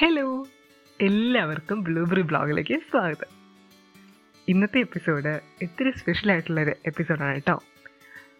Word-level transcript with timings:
Hello 0.00 0.46
എല്ലാവർക്കും 1.00 1.82
blueberry 1.82 2.20
ബ്ലോഗിലേക്ക് 2.20 2.80
സ്വാഗതം. 2.90 3.26
ഇന്നത്തെ 4.48 4.78
എപ്പിസോഡ് 4.78 5.40
ഇത്തിരി 5.62 5.90
സ്പെഷ്യൽ 5.98 6.32
ആയിട്ടുള്ളൊരു 6.32 6.70
എപ്പിസോഡാണ് 6.86 7.34
കേട്ടോ. 7.34 7.62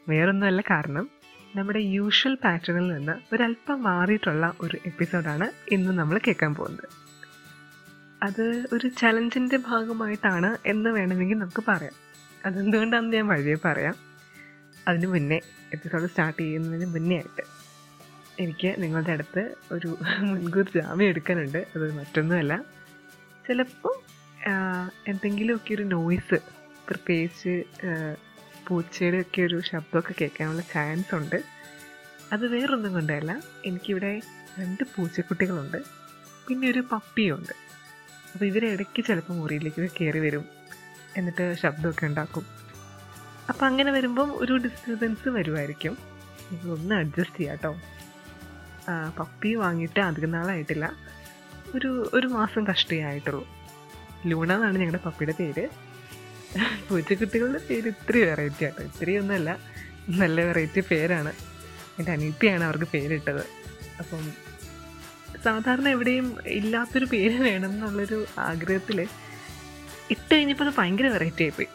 വേറൊന്നുമല്ല 0.08 0.60
കാരണം 0.60 1.10
നമ്മുടെ 1.56 1.78
യൂഷ്വൽ 1.78 2.34
പാറ്റേണിൽ 2.34 2.94
നിന്ന് 2.94 3.34
ഒരല്പം 3.34 3.82
മാറിയിട്ടുള്ള 3.82 4.52
ഒരു 4.60 4.78
എപ്പിസോഡാണ് 4.86 5.74
ഇന്ന് 5.74 5.90
നമ്മൾ 5.90 6.20
കേൾക്കാൻ 6.26 6.54
പോകുന്നത്. 6.54 6.88
അത് 8.22 8.66
ഒരു 8.72 8.88
ചലഞ്ചിന്റെ 8.88 9.56
ഭാഗമായിട്ടാണ് 9.56 10.56
എന്ന് 10.66 10.90
വേണമെങ്കിൽ 10.90 11.38
നമുക്ക് 11.38 11.64
പറയാം. 11.68 11.92
അതെന്തുകൊണ്ടാണെന്ന് 12.46 13.16
ഞാൻ 13.16 13.26
വഴിയെ 13.28 13.56
പറയാം. 13.64 13.94
അതിന് 14.88 15.06
മുന്നേ 15.06 15.40
എപ്പിസോഡ് 15.72 16.06
സ്റ്റാർട്ട് 16.06 16.42
ചെയ്യുന്നതിന് 16.42 16.94
മുന്നേ 16.94 17.16
ആയിട്ട് 17.16 17.59
എനിക്ക് 18.40 18.82
നിങ്ങളുടെ 18.82 19.12
അടുത്ത് 19.12 19.42
ഒരു 19.72 19.88
മുൻകൂർ 20.30 20.70
ജാമ്യം 20.76 21.08
എടുക്കാനുണ്ട്. 21.08 21.58
അത് 21.76 21.92
മറ്റൊന്നുമല്ല. 21.92 22.54
ചിലപ്പോൾ 23.46 23.96
എന്തെങ്കിലുമൊക്കെ 25.08 25.74
ഒരു 25.74 25.82
നോയ്സ് 25.82 26.38
പ്രത്യേകിച്ച് 26.88 27.54
ആ, 27.86 27.90
പൂച്ചയുടെ 28.68 29.18
ഒക്കെ 29.20 29.42
ഒരു 29.42 29.60
ശബ്ദമൊക്കെ 29.60 30.14
കേൾക്കാനുള്ള 30.20 30.62
ചാൻസ് 30.72 31.14
ഉണ്ട്. 31.14 31.38
അത് 32.32 32.46
വേറൊന്നും 32.46 32.92
കൊണ്ടല്ല. 32.92 33.32
എനിക്കിവിടെ 33.64 34.12
രണ്ട് 34.58 34.84
പൂച്ചക്കുട്ടികളുണ്ട്. 34.94 35.78
പിന്നെ 36.48 36.70
ഒരു 36.70 36.82
പപ്പിയുണ്ട് 36.92 37.54
അപ്പോൾ 38.32 38.44
ഇവരിടയ്ക്ക് 38.44 39.04
ചിലപ്പോൾ 39.04 39.32
മുറിയിലേക്ക് 39.32 39.90
കയറി 40.00 40.18
വരും. 40.18 40.44
എന്നിട്ട് 41.16 41.54
ശബ്ദമൊക്കെ 41.62 42.06
ഉണ്ടാക്കും. 42.06 42.44
അപ്പം 43.48 43.66
അങ്ങനെ 43.66 43.92
വരുമ്പം 43.92 44.38
ഒരു 44.38 44.52
ഡിസ്റ്റർബൻസ് 44.56 45.28
വരുമായിരിക്കും. 45.28 45.94
ഇതൊന്ന് 46.50 46.94
അഡ്ജസ്റ്റ് 46.94 47.36
ചെയ്യാം 47.36 47.56
കേട്ടോ. 47.56 47.72
പപ്പി 49.18 49.54
വാങ്ങിയിട്ട് 49.54 50.00
അധികം 50.00 50.30
നാളായിട്ടില്ല. 50.30 50.92
ഒരു 51.74 52.10
ഒരു 52.14 52.26
മാസം 52.26 52.66
കഷ്ടയായിട്ടുള്ളൂ 52.66 53.48
ലൂണ 54.26 54.52
എന്നാണ് 54.52 54.78
ഞങ്ങളുടെ 54.78 55.02
പപ്പിയുടെ 55.06 55.34
പേര്. 55.40 55.68
പൂച്ചക്കുട്ടികളുടെ 56.88 57.60
പേര് 57.70 57.88
ഇത്തിരി 57.88 58.20
വെറൈറ്റി 58.22 58.64
ആട്ടോ. 58.64 58.82
ഇത്തിരി 58.82 59.16
ഒന്നുമല്ല. 59.16 59.58
നല്ല 60.08 60.40
വെറൈറ്റി 60.42 60.80
പേരാണ്. 60.80 61.32
എന്റെ 61.98 62.12
അനീത്തിയാണ് 62.12 62.64
അവർക്ക് 62.64 62.88
പേരിട്ടത്. 62.94 63.42
അപ്പം 63.98 64.32
സാധാരണ 65.44 65.88
എവിടെയും 65.88 66.36
ഇല്ലാത്തൊരു 66.46 67.04
പേര് 67.04 67.42
വേണം 67.42 67.70
എന്നുള്ളൊരു 67.72 68.26
ആഗ്രഹത്തിൽ 68.38 69.00
ഇട്ട് 70.10 70.34
കഴിഞ്ഞപ്പോൾ 70.34 70.64
അത് 70.64 70.74
ഭയങ്കര 70.78 71.08
വെറൈറ്റി 71.08 71.42
ആയിപ്പോയി. 71.42 71.68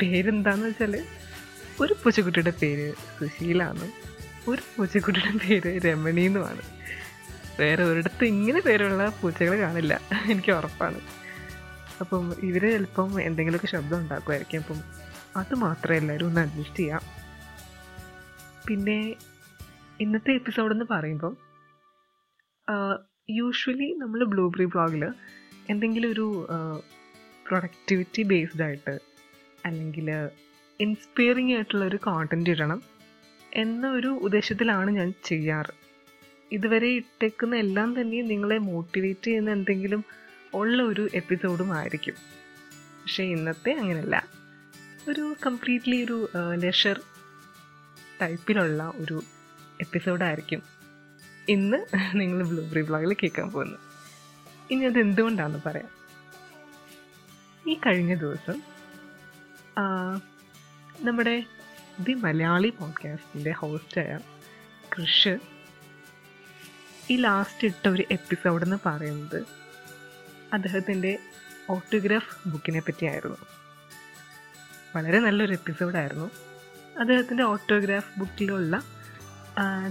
പേരെന്താന്ന് 0.00 0.66
വെച്ചാൽ 0.66 1.04
ഒരു 1.80 1.92
പൂച്ചക്കുട്ടിയുടെ 1.92 2.52
പേര് 2.62 2.92
സുശീലാണ് 3.18 4.09
ഒരു 4.48 4.62
പൂച്ചക്കുട്ടിയുടെ 4.76 5.32
പേര് 5.38 5.80
രമണി 5.84 6.20
എന്നുമാണ്. 6.20 6.62
വേറെ 7.60 7.84
ഒരിടത്ത് 7.84 8.24
ഇങ്ങനെ 8.24 8.60
പേരുള്ള 8.60 9.12
പൂച്ചകൾ 9.22 9.58
കാണില്ല. 9.58 10.00
എനിക്ക് 10.30 10.52
ഉറപ്പാണ്. 10.52 11.00
അപ്പം 12.00 12.34
ഇവർ 12.42 12.70
ചിലപ്പം 12.70 13.22
എന്തെങ്കിലുമൊക്കെ 13.22 13.66
ശബ്ദം 13.66 13.98
ഉണ്ടാക്കുമായിരിക്കും. 13.98 14.58
അപ്പം 14.58 14.80
അത് 15.36 15.54
മാത്രമേ 15.54 15.96
എല്ലാവരും 15.96 16.26
ഒന്ന് 16.26 16.40
അഡ്ജസ്റ്റ് 16.40 16.76
ചെയ്യാം. 16.76 17.00
പിന്നെ 18.68 19.14
ഇന്നത്തെ 20.00 20.30
എപ്പിസോഡ് 20.30 20.72
എന്ന് 20.72 20.84
പറയുമ്പം 20.90 21.36
യൂഷ്വലി 23.30 23.94
നമ്മൾ 23.98 24.24
ബ്ലൂബെറി 24.24 24.64
ബ്ലോഗിൽ 24.64 25.04
എന്തെങ്കിലും 25.70 26.12
ഒരു 26.12 26.46
പ്രൊഡക്ടിവിറ്റി 27.46 28.22
ബേസ്ഡ് 28.22 28.62
ആയിട്ട് 28.62 29.00
അല്ലെങ്കിൽ 29.64 30.10
ഇൻസ്പയറിംഗ് 30.80 31.54
ആയിട്ടുള്ള 31.54 31.84
ഒരു 31.84 31.96
കോണ്ടന്റ് 31.96 32.50
ഇടണം. 32.50 32.82
എന്ന 33.54 33.90
ഒരു 33.90 34.08
ഉദ്ദേശത്തിലാണ് 34.08 34.90
ഞാൻ 34.90 35.14
ചെയ്യാറ്. 35.24 35.72
ഇതുവരെ 36.52 36.88
ഇട്ടേക്കുന്ന 36.88 37.56
എല്ലാം 37.56 38.00
തന്നെ 38.00 38.22
നിങ്ങളെ 38.22 38.58
മോട്ടിവേറ്റ് 38.58 39.24
ചെയ്യുന്ന 39.24 39.50
എന്തെങ്കിലും 39.50 40.04
ഉള്ള 40.54 40.82
ഒരു 40.82 41.08
എപ്പിസോഡും 41.14 41.72
ആയിരിക്കും. 41.72 42.14
പക്ഷേ 43.02 43.24
ഇന്നത്തെ 43.24 43.72
അങ്ങനെയല്ല. 43.72 44.28
ഒരു 45.08 45.36
കംപ്ലീറ്റ്ലി 45.46 46.04
ഒരു 46.04 46.28
ലെഷർ 46.54 47.00
ടൈപ്പിലുള്ള 48.22 48.92
ഒരു 48.96 49.22
എപ്പിസോഡായിരിക്കും 49.80 50.62
ഇന്ന് 51.48 51.76
നിങ്ങൾ 52.14 52.48
ബ്ലൂബെറി 52.48 52.82
ബ്ലോഗിൽ 52.82 53.14
കേൾക്കാൻ 53.14 53.50
പോകുന്നത്. 53.50 53.78
ഇനി 54.70 54.84
അത് 54.84 54.98
എന്തുകൊണ്ടാണെന്ന് 54.98 55.62
പറയാം. 55.66 55.88
ഈ 57.70 57.74
കഴിഞ്ഞ 57.86 58.14
ദിവസം 58.14 58.62
നമ്മുടെ 61.00 61.44
ദി 62.00 62.14
മലയാളി 62.14 62.68
പോഡ്കാസ്റ്റിന്റെ 62.70 63.50
ഹോസ്റ്റായ 63.50 64.10
കൃഷ് 64.92 65.32
ഈ 67.10 67.16
ലാസ്റ്റ് 67.16 67.66
ഇട്ട 67.66 67.88
ഒരു 67.88 68.04
എപ്പിസോഡ് 68.10 68.64
എന്ന് 68.64 68.78
പറയുന്നത് 68.86 69.40
അദ്ദേഹത്തിന്റെ 70.52 71.12
ഓട്ടോഗ്രാഫ് 71.70 72.48
ബുക്കിനെ 72.48 72.80
പറ്റിയായിരുന്നു. 72.80 73.38
വളരെ 74.96 75.18
നല്ലൊരു 75.18 75.52
എപ്പിസോഡായിരുന്നു 75.52 76.28
അദ്ദേഹത്തിന്റെ 76.98 77.44
ഓട്ടോഗ്രാഫ് 77.44 78.18
ബുക്കിലുള്ള 78.18 78.74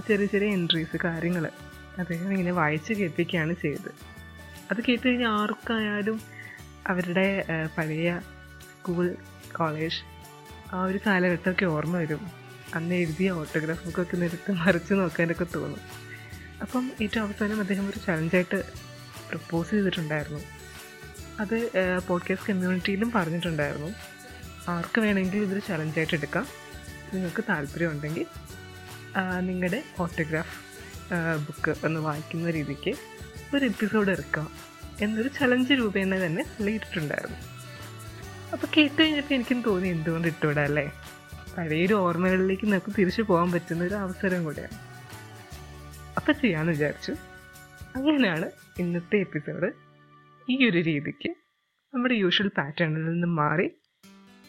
ചെറിയ 0.06 0.26
ചെറിയ 0.26 0.52
എൻട്രീസ് 0.52 0.96
കാര്യങ്ങൾ 1.04 1.44
അദ്ദേഹം 1.98 2.32
ഇങ്ങനെ 2.32 2.52
വായിച്ച് 2.52 2.92
കേൾപ്പിക്കുകയാണ് 2.92 3.54
ചെയ്തത്. 3.54 3.90
അത് 4.70 4.80
കേട്ട് 4.88 5.08
കഴിഞ്ഞാൽ 5.08 5.32
ആർക്കായാലും 5.40 6.18
അവരുടെ 6.86 7.26
പഴയ 7.78 8.10
സ്കൂൾ 8.70 9.06
കോളേജ് 9.56 10.00
ആ 10.72 10.84
ഒരു 10.84 11.00
കാലഘട്ടമൊക്കെ 11.06 11.64
ഓർമ്മ 11.64 11.96
വരും. 11.98 12.30
അന്ന് 12.74 12.94
എഴുതിയ 12.94 13.30
ഓട്ടോഗ്രാഫ് 13.30 13.86
ബുക്കൊക്കെ 13.86 14.16
നിരത്ത് 14.16 14.52
മറിച്ച് 14.52 14.94
നോക്കാനൊക്കെ 14.94 15.46
തോന്നും. 15.54 15.80
അപ്പം 16.62 16.90
ഏറ്റവും 17.02 17.26
അവസാനം 17.26 17.60
അദ്ദേഹം 17.60 17.88
ഒരു 17.90 17.98
ചലഞ്ചായിട്ട് 18.06 18.64
പ്രപ്പോസ് 19.28 19.70
ചെയ്തിട്ടുണ്ടായിരുന്നു. 19.70 20.40
അത് 21.40 21.70
പോഡ്കാസ്റ്റ് 22.08 22.52
കമ്മ്യൂണിറ്റിയിലും 22.52 23.12
പറഞ്ഞിട്ടുണ്ടായിരുന്നു. 23.14 23.94
ആർക്ക് 24.68 25.00
വേണമെങ്കിലും 25.00 25.42
ഇതൊരു 25.42 25.62
ചലഞ്ചായിട്ട് 25.68 26.14
എടുക്കാം. 26.14 26.46
നിങ്ങൾക്ക് 27.14 27.44
താല്പര്യമുണ്ടെങ്കിൽ 27.48 28.26
നിങ്ങളുടെ 29.40 29.84
ഓട്ടോഗ്രാഫ് 30.00 30.58
ബുക്ക് 31.46 31.86
ഒന്ന് 31.86 32.00
വായിക്കുന്ന 32.00 32.50
രീതിക്ക് 32.50 32.94
ഒരു 33.56 33.64
എപ്പിസോഡ് 33.64 34.10
ഇറക്കാം 34.10 34.50
എന്നൊരു 35.00 35.28
ചലഞ്ച് 35.28 35.72
രൂപേണ 35.72 36.26
തന്നെ 36.26 36.42
പുള്ളി 36.42 36.72
ഇട്ടിട്ടുണ്ടായിരുന്നു 36.72 37.36
അപ്പോൾ 38.52 38.66
കേട്ട് 38.76 39.02
കഴിഞ്ഞപ്പോൾ 39.02 39.34
എനിക്കും 39.34 39.62
തോന്നി 39.62 39.88
എന്തുകൊണ്ട് 39.88 40.28
ഇട്ടുവിടാം 40.28 40.64
അല്ലേ? 40.64 40.92
പഴയൊരു 41.58 41.94
ഓർമ്മകളിലേക്ക് 41.94 42.66
നമുക്ക് 42.66 42.92
തിരിച്ചു 42.98 43.22
പോകാൻ 43.22 43.52
പറ്റുന്ന 43.52 43.84
ഒരു 43.84 43.94
അവസരം 43.94 44.44
കൂടെയാണ്. 44.44 44.70
അപ്പം 46.16 46.34
ചെയ്യാന്ന് 46.34 46.72
വിചാരിച്ചു. 46.72 47.12
അങ്ങനെയാണ് 47.96 48.50
ഇന്നത്തെ 48.78 49.16
എപ്പിസോഡ്. 49.16 49.72
ഈ 50.50 50.68
ഒരു 50.68 50.78
രീതിക്ക് 50.78 51.30
നമ്മുടെ 51.94 52.14
യൂഷ്വൽ 52.14 52.48
പാറ്റേണിൽ 52.48 53.04
നിന്ന് 53.04 53.26
മാറി 53.26 53.70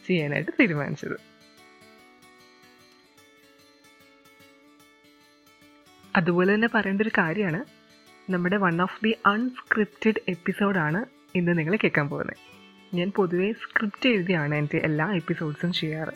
ചെയ്യാനായിട്ട് 0.07 0.51
തീരുമാനിച്ചത്. 0.59 1.17
അതുപോലെ 6.15 6.53
തന്നെ 6.53 6.69
പറയേണ്ട 6.73 7.01
ഒരു 7.01 7.11
കാര്യമാണ് 7.17 7.65
നമ്മുടെ 8.31 8.57
വൺ 8.57 8.81
ഓഫ് 8.81 9.03
ദി 9.03 9.15
അൺസ്ക്രിപ്റ്റഡ് 9.25 10.21
എപ്പിസോഡാണ് 10.27 11.05
ഇന്ന് 11.35 11.57
നിങ്ങൾ 11.57 11.75
കേൾക്കാൻ 11.75 12.09
പോകുന്നത്. 12.09 12.60
ഞാൻ 12.93 13.11
പൊതുവേ 13.15 13.53
സ്ക്രിപ്റ്റ് 13.53 14.09
എഴുതിയാണ് 14.09 14.55
എന്റെ 14.55 14.77
എല്ലാ 14.77 15.11
എപ്പിസോഡ്സും 15.13 15.73
ചെയ്യാറ്. 15.73 16.13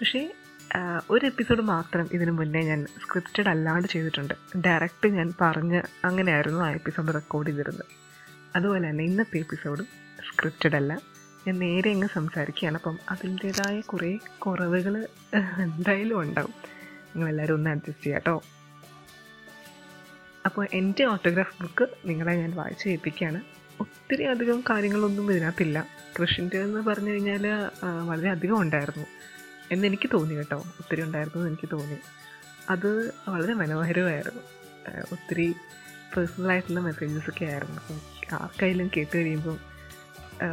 പക്ഷേ 0.00 0.32
ഒരു 1.10 1.26
എപ്പിസോഡ് 1.26 1.62
മാത്രം 1.62 2.08
ഇതിനു 2.12 2.32
മുന്നേ 2.32 2.60
ഞാൻ 2.60 2.86
സ്ക്രിപ്റ്റഡ് 3.02 3.48
അല്ലാണ്ട് 3.48 3.88
ചെയ്തിട്ടുണ്ട്. 3.88 4.34
ഡയറക്റ്റ് 4.66 5.08
ഞാൻ 5.08 5.32
പറഞ്ഞ് 5.40 5.82
അങ്ങനെയായിരുന്നു 6.04 6.60
ആ 6.64 6.70
എപ്പിസോഡ് 6.70 7.14
റെക്കോർഡ് 7.14 7.48
ചെയ്തിരുന്നത്. 7.48 7.84
അതുപോലെ 8.56 8.90
തന്നെ 8.90 9.04
ഇന്നത്തെ 9.04 9.38
എപ്പിസോഡും 9.38 9.86
സ്ക്രിപ്റ്റഡ് 10.28 10.76
അല്ല. 10.76 10.92
ഞാൻ 11.46 11.58
നേരെ 11.58 11.90
അങ്ങ് 11.92 12.08
സംസാരിക്കുകയാണ്. 12.12 12.76
അപ്പം 12.76 12.98
അതിന്റേതായ 13.10 13.80
കുറേ 13.80 14.18
കുറവുകൾ 14.38 14.94
എന്തായാലും 15.62 16.20
ഉണ്ടാവും. 16.20 16.54
നിങ്ങളെല്ലാവരും 17.06 17.54
ഒന്ന് 17.54 17.70
അഡ്ജസ്റ്റ് 17.70 18.04
ചെയ്യാം 18.04 18.20
കേട്ടോ. 18.20 18.42
അപ്പോൾ 20.46 20.68
എന്റെ 20.72 21.04
ഓട്ടോഗ്രാഫ് 21.04 21.62
ബുക്ക് 21.62 21.88
നിങ്ങളെ 22.04 22.34
ഞാൻ 22.34 22.52
വായിച്ച് 22.56 22.88
കേൾപ്പിക്കുകയാണ് 22.88 23.40
ഒത്തിരി 23.82 24.24
അധികം 24.34 24.58
കാര്യങ്ങളൊന്നും 24.70 25.32
ഇതിനകത്തില്ല. 25.32 25.78
കൃഷിന്റെ 26.16 26.58
എന്ന് 26.66 26.80
പറഞ്ഞു 26.88 27.10
കഴിഞ്ഞാൽ 27.10 27.44
വളരെ 28.08 28.28
അധികം 28.30 28.58
ഉണ്ടായിരുന്നു. 28.60 29.06
എന്നെനിക്ക് 29.72 30.08
തോന്നി 30.12 30.34
കേട്ടോ. 30.34 30.58
ഒത്തിരി 30.80 31.02
ഉണ്ടായിരുന്നു 31.02 31.38
എന്ന് 31.38 31.50
എനിക്ക് 31.50 31.68
തോന്നി. 31.72 31.98
അത് 32.70 32.90
വളരെ 33.28 33.54
മനോഹരമായിരുന്നു. 33.60 34.42
ഒത്തിരി 35.12 35.46
പേഴ്സണലായിട്ടുള്ള 36.16 36.80
മെസ്സേജസ് 36.80 37.30
ഒക്കെ 37.30 37.44
ആയിരുന്നു. 37.44 37.76
അപ്പം 37.80 38.00
ആർക്കായാലും 38.42 38.90
കേട്ട് 38.96 39.14
കഴിയുമ്പം 39.16 39.58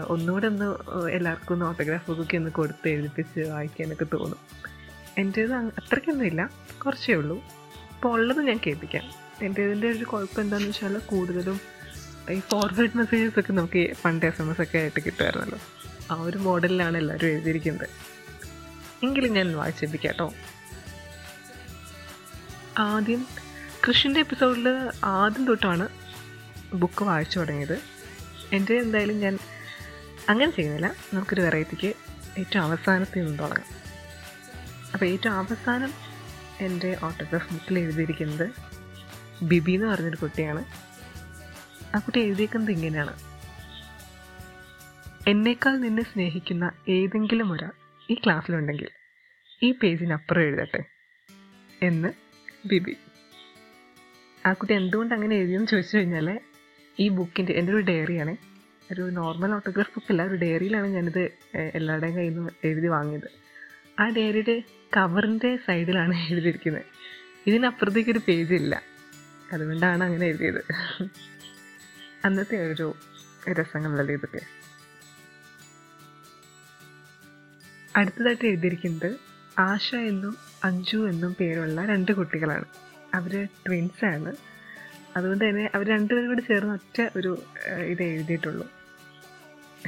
ഒന്നുകൂടെ 0.07 0.47
ഒന്ന് 0.47 0.67
എല്ലാവർക്കും 1.09 1.53
ഒന്ന് 1.53 1.65
ഓട്ടോഗ്രാഫ് 1.65 2.07
ബുക്കൊക്കെ 2.09 2.37
ഒന്ന് 2.37 2.51
കൊടുത്ത് 2.51 2.87
എഴുതിപ്പിച്ച് 2.89 3.39
വായിക്കാനൊക്കെ 3.39 4.05
തോന്നും. 4.13 4.39
എന്റേത് 5.17 5.53
അത്രയ്ക്കൊന്നും 5.53 5.73
അത്രയ്ക്കൊന്നുമില്ല 5.81 6.41
കുറച്ചേ 6.85 7.13
ഉള്ളൂ. 7.13 7.37
അപ്പോൾ 7.95 8.13
ഉള്ളത് 8.13 8.41
ഞാൻ 8.49 8.59
കേൾപ്പിക്കാം. 8.67 9.05
എന്റേതിന്റെ 9.45 9.87
ഒരു 9.91 10.05
കുഴപ്പം 10.11 10.41
എന്താണെന്ന് 10.41 10.71
വെച്ചാൽ 10.71 10.95
കൂടുതലും 11.11 11.59
ഈ 12.31 12.39
ഫോർവേഡ് 12.39 12.97
മെസ്സേജസ് 12.97 13.39
ഒക്കെ 13.39 13.53
നമുക്ക് 13.53 13.93
പണ്ട് 14.05 14.25
എസ് 14.25 14.41
എം 14.41 14.51
എസ് 14.51 14.61
ഒക്കെ 14.61 14.77
ആയിട്ട് 14.77 14.99
കിട്ടുമായിരുന്നല്ലോ. 15.05 15.59
ആ 16.11 16.21
ഒരു 16.21 16.37
മോഡലിലാണ് 16.37 16.97
എല്ലാവരും 16.97 17.27
എഴുതിയിരിക്കുന്നത്. 17.27 17.89
എങ്കിലും 19.03 19.33
ഞാൻ 19.33 19.57
വായിച്ചേപ്പിക്കാം 19.57 20.13
കേട്ടോ 20.13 20.33
ആദ്യം 22.77 23.25
കൃഷിന്റെ 23.87 24.19
എപ്പിസോഡിൽ 24.19 24.89
ആദ്യം 25.03 25.45
തൊട്ടാണ് 25.45 25.87
ബുക്ക് 26.73 27.03
വായിച്ചു 27.03 27.39
തുടങ്ങിയത്. 27.39 27.81
എന്റെ 28.53 28.75
എന്തായാലും 28.75 29.19
ഞാൻ 29.19 29.39
അങ്ങനെ 30.29 30.51
ചെയ്യുന്നില്ല. 30.51 30.95
നമുക്കൊരു 31.13 31.41
വെറൈറ്റിക്ക് 31.41 31.93
ഏറ്റവും 32.37 32.63
അവസാനത്തിൽ 32.63 33.19
നിന്ന് 33.19 33.39
തുടങ്ങാം. 33.39 33.65
അപ്പോൾ 34.93 35.05
ഏറ്റവും 35.05 35.33
അവസാനം 35.33 35.93
എന്റെ 36.59 36.97
ഓട്ടോഗ്രാഫ് 37.03 37.53
ബുക്കിൽ 37.53 37.79
എഴുതിയിരിക്കുന്നത് 37.79 38.49
ബിബി 39.43 39.71
എന്ന് 39.71 39.87
പറഞ്ഞൊരു 39.87 40.15
കുട്ടിയാണ്. 40.15 40.88
ആ 41.95 41.99
കുട്ടി 41.99 42.19
എഴുതിയേക്കുന്നത് 42.19 42.71
ഇങ്ങനെയാണ്. 42.71 43.13
എന്നേക്കാൾ 45.27 45.77
നിന്നെ 45.77 46.03
സ്നേഹിക്കുന്ന 46.03 46.71
ഏതെങ്കിലും 46.89 47.51
ഒരാൾ 47.51 47.71
ഈ 48.09 48.13
ക്ലാസ്സിലുണ്ടെങ്കിൽ 48.13 48.87
ഈ 49.63 49.71
പേജിനപ്പുറം 49.71 50.41
എഴുതട്ടെ 50.41 50.83
എന്ന് 51.81 52.13
ബിബി. 52.67 52.97
ആ 54.45 54.53
കുട്ടി 54.53 54.73
എന്തുകൊണ്ട് 54.73 55.13
അങ്ങനെ 55.15 55.35
എഴുതിയെന്ന് 55.35 55.67
ചോദിച്ചു 55.67 55.97
കഴിഞ്ഞാൽ 55.97 56.39
ഈ 56.99 57.09
ബുക്കിന്റെ 57.09 57.53
എന്റെ 57.53 57.73
ഒരു 57.73 57.81
ഡയറിയാണ്. 57.81 58.37
ഒരു 58.93 59.01
നോർമൽ 59.01 59.51
ഓട്ടോഗ്രാഫ് 59.53 59.89
ബുക്കല്ല 59.89 60.23
ഒരു 60.23 60.35
ഡയറിയിലാണ് 60.35 60.87
ഞാനിത് 60.87 61.31
എല്ലാവരുടെയും 61.57 62.15
കയ്യിൽ 62.15 62.33
നിന്ന് 62.33 62.49
എഴുതി 62.63 62.87
വാങ്ങിയത്. 62.87 63.29
ആ 63.99 64.09
ഡയറിയുടെ 64.09 64.63
കവറിന്റെ 64.97 65.55
സൈഡിലാണ് 65.55 66.15
എഴുതിയിരിക്കുന്നത്. 66.31 66.83
ഇതിനപ്പുറത്തേക്ക് 67.47 68.09
ഒരു 68.09 68.21
പേജില്ല. 68.27 68.83
അതുകൊണ്ടാണ് 69.53 70.03
അങ്ങനെ 70.03 70.25
എഴുതിയത്. 70.25 70.63
അന്നത്തെ 72.25 72.57
ഒരു 72.71 72.87
രസങ്ങളല്ലേ 73.59 74.13
ഇതൊക്കെ? 74.13 74.41
അടുത്തതായിട്ട് 77.99 78.45
എഴുതിയിരിക്കുന്നത് 78.45 79.09
ആശ 79.59 79.95
എന്നും 79.95 80.37
അഞ്ജു 80.63 80.99
എന്നും 81.11 81.33
പേരുള്ള 81.39 81.85
രണ്ട് 81.85 82.11
കുട്ടികളാണ്. 82.11 82.67
അവർ 83.13 83.33
ട്വിൻസാണ് 83.65 84.31
അതുകൊണ്ട് 85.17 85.43
തന്നെ 85.45 85.71
അവർ 85.75 85.85
രണ്ടുപേരും 85.87 86.29
കൂടി 86.29 86.41
ചേർന്ന് 86.41 86.73
ഒറ്റ 86.73 86.97
ഒരു 87.17 87.31
ഇത് 87.91 88.03
എഴുതിയിട്ടുള്ളൂ. 88.03 88.65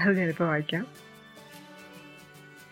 അത് 0.02 0.12
ഞാനിപ്പോൾ 0.20 0.48
വായിക്കാം. 0.48 0.84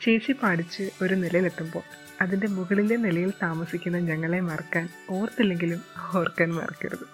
ചേച്ചി 0.01 0.31
പാടിച്ച് 0.31 0.83
ഒരു 1.03 1.13
നിലയിലെത്തുമ്പോൾ 1.13 1.83
അതിന്റെ 2.21 2.47
മുകളിലെ 2.47 2.95
നിലയിൽ 2.95 3.31
താമസിക്കുന്ന 3.41 3.97
ഞങ്ങളെ 3.97 4.39
മറക്കാൻ 4.39 4.89
ഓർത്തില്ലെങ്കിലും 5.09 5.81
ഓർക്കാൻ 6.19 6.49
മറക്കരുത്. 6.59 7.05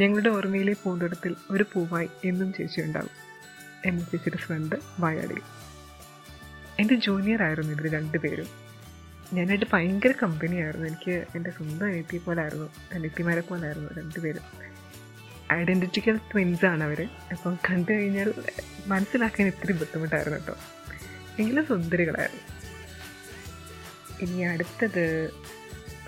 ഞങ്ങളുടെ 0.00 0.28
ഓർമ്മയിലെ 0.28 0.72
പൂന്തോട്ടത്തിൽ 0.72 1.36
ഒരു 1.50 1.64
പൂവായി 1.72 2.08
എന്നും 2.24 2.52
ചേച്ചി 2.52 2.80
ഉണ്ടാവും. 2.80 3.14
എന്ന 3.86 4.00
ചേച്ചിയുടെ 4.00 4.36
ഫ്രണ്ട് 4.36 4.76
വായാടി 5.00 5.34
എന്റെ 6.80 6.94
ജൂനിയർ 6.94 7.42
ആയിരുന്നു 7.42 7.72
ഇവർ 7.72 7.92
രണ്ടുപേരും. 7.92 8.48
ഞാനായിട്ട് 9.32 9.66
ഭയങ്കര 9.72 10.12
കമ്പനിയായിരുന്നു 10.22 10.86
എനിക്ക് 10.88 11.26
എന്റെ 11.34 11.50
സ്വന്തം 11.50 11.86
അനിയത്തി 11.86 12.18
പോലെ 12.18 12.42
ആയിരുന്നു 12.42 12.68
അനിയത്തിമാരെ 12.94 13.40
പോലെ 13.40 13.66
ആയിരുന്നു 13.66 13.90
രണ്ടുപേരും. 13.98 14.44
ഐഡന്റിറ്റിക്കൽ 15.52 16.16
ട്വിൻസ് 16.16 16.66
ആണ് 16.66 16.84
അവർ 16.84 17.08
അപ്പം 17.32 17.58
കണ്ടു 17.70 17.92
കഴിഞ്ഞാൽ 17.92 18.34
മനസ്സിലാക്കാൻ 18.86 19.46
ഇത്തിരി 19.46 19.72
ബുദ്ധിമുട്ടായിരുന്നു 19.72 20.38
കേട്ടോ. 20.38 20.56
എങ്കിലും 21.38 21.66
സുന്ദരികളായിരുന്നു. 21.66 22.44
ഇനി 24.20 24.40
അടുത്തത് 24.42 25.30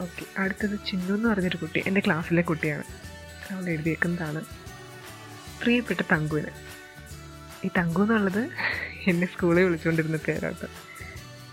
ഓക്കെ 0.01 0.25
അടുത്തത് 0.39 0.79
ചിന്നു 0.87 1.15
എന്ന് 1.15 1.29
പറഞ്ഞൊരു 1.29 1.57
കുട്ടി. 1.57 1.83
എന്റെ 1.87 2.01
ക്ലാസ്സിലെ 2.01 2.43
കുട്ടിയാണ്. 2.43 3.10
അവൾ 3.51 3.69
എഴുതിയേക്കുന്നതാണ്. 3.69 4.45
പ്രിയപ്പെട്ട 5.63 6.01
തങ്കുവിന്. 6.13 6.47
ഈ 7.65 7.71
തങ്കു 7.79 8.03
എന്നുള്ളത് 8.03 8.51
എന്നെ 9.07 9.27
സ്കൂളിൽ 9.27 9.63
വിളിച്ചുകൊണ്ടിരുന്ന 9.63 10.17
പേരാട്ടോ. 10.17 10.67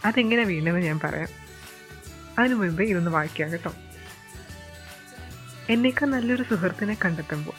അതെങ്ങനെ 0.05 0.44
വീണെന്ന് 0.44 0.79
ഞാൻ 0.79 0.99
പറയാം. 1.03 1.27
അതിനു 2.39 2.55
മുൻപ് 2.55 2.81
ഇതൊന്ന് 2.81 3.11
വായിക്കാം 3.11 3.51
കേട്ടോ. 3.51 3.73
എന്നേക്കാൾ 5.69 6.07
നല്ലൊരു 6.07 6.44
സുഹൃത്തിനെ 6.44 6.97
കണ്ടെത്തുമ്പോൾ 7.05 7.51